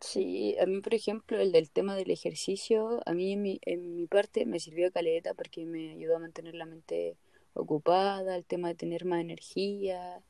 Sí, 0.00 0.56
a 0.58 0.66
mí, 0.66 0.80
por 0.80 0.94
ejemplo, 0.94 1.38
el 1.38 1.52
del 1.52 1.70
tema 1.70 1.94
del 1.94 2.10
ejercicio, 2.10 3.02
a 3.04 3.12
mí 3.12 3.32
en 3.32 3.42
mi, 3.42 3.60
en 3.66 3.96
mi 3.96 4.06
parte 4.06 4.46
me 4.46 4.58
sirvió 4.58 4.90
caleta 4.90 5.34
porque 5.34 5.66
me 5.66 5.92
ayudó 5.92 6.16
a 6.16 6.20
mantener 6.20 6.54
la 6.54 6.64
mente 6.64 7.18
ocupada, 7.52 8.34
el 8.36 8.46
tema 8.46 8.68
de 8.68 8.74
tener 8.74 9.04
más 9.04 9.20
energía 9.20 10.22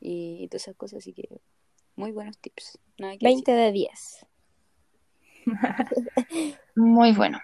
y, 0.00 0.46
todas 0.48 0.62
esas 0.62 0.76
cosas, 0.76 0.98
así 0.98 1.12
que 1.12 1.40
muy 1.96 2.12
buenos 2.12 2.38
tips. 2.38 2.78
Nada 2.98 3.16
que 3.16 3.26
20 3.26 3.50
de 3.50 3.72
10. 3.72 4.26
Muy 6.76 7.12
bueno. 7.12 7.40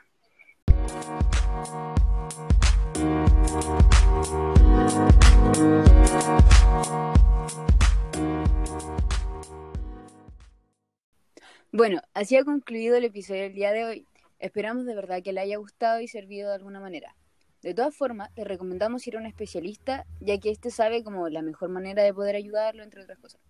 Bueno, 11.77 12.01
así 12.15 12.37
ha 12.37 12.45
concluido 12.45 12.95
el 12.95 13.05
episodio 13.05 13.43
del 13.43 13.53
día 13.53 13.73
de 13.73 13.85
hoy. 13.85 14.07
Esperamos 14.39 14.87
de 14.87 14.95
verdad 14.95 15.25
que 15.25 15.33
le 15.33 15.41
haya 15.41 15.57
gustado 15.57 16.01
y 16.01 16.07
servido 16.07 16.51
de 16.51 16.55
alguna 16.55 16.79
manera. 16.79 17.17
De 17.63 17.75
todas 17.75 17.93
formas, 17.93 18.33
te 18.33 18.45
recomendamos 18.45 19.05
ir 19.09 19.17
a 19.17 19.19
un 19.19 19.27
especialista, 19.27 20.07
ya 20.21 20.39
que 20.39 20.53
este 20.53 20.71
sabe 20.71 21.03
como 21.03 21.29
la 21.29 21.43
mejor 21.43 21.71
manera 21.71 22.05
de 22.05 22.15
poder 22.15 22.37
ayudarlo, 22.37 22.85
entre 22.85 23.03
otras 23.03 23.19
cosas. 23.19 23.41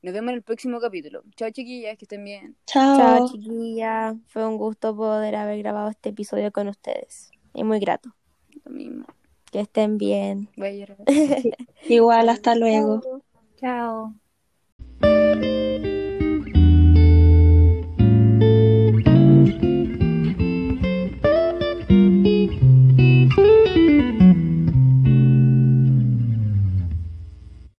Nos 0.00 0.14
vemos 0.14 0.30
en 0.30 0.36
el 0.36 0.42
próximo 0.42 0.80
capítulo. 0.80 1.24
Chao 1.36 1.50
chiquillas, 1.50 1.98
que 1.98 2.06
estén 2.06 2.24
bien. 2.24 2.56
Chao. 2.64 2.96
Chao, 2.96 3.28
chiquilla. 3.28 4.16
Fue 4.28 4.46
un 4.46 4.56
gusto 4.56 4.96
poder 4.96 5.36
haber 5.36 5.58
grabado 5.58 5.90
este 5.90 6.08
episodio 6.08 6.50
con 6.52 6.68
ustedes. 6.68 7.32
Y 7.52 7.64
muy 7.64 7.80
grato. 7.80 8.14
Lo 8.64 8.70
mismo. 8.70 9.04
Que 9.52 9.60
estén 9.60 9.98
bien. 9.98 10.48
Voy 10.56 10.82
a. 10.84 10.96
Igual, 11.86 12.30
hasta 12.30 12.54
luego. 12.54 13.02
Chao. 13.56 14.14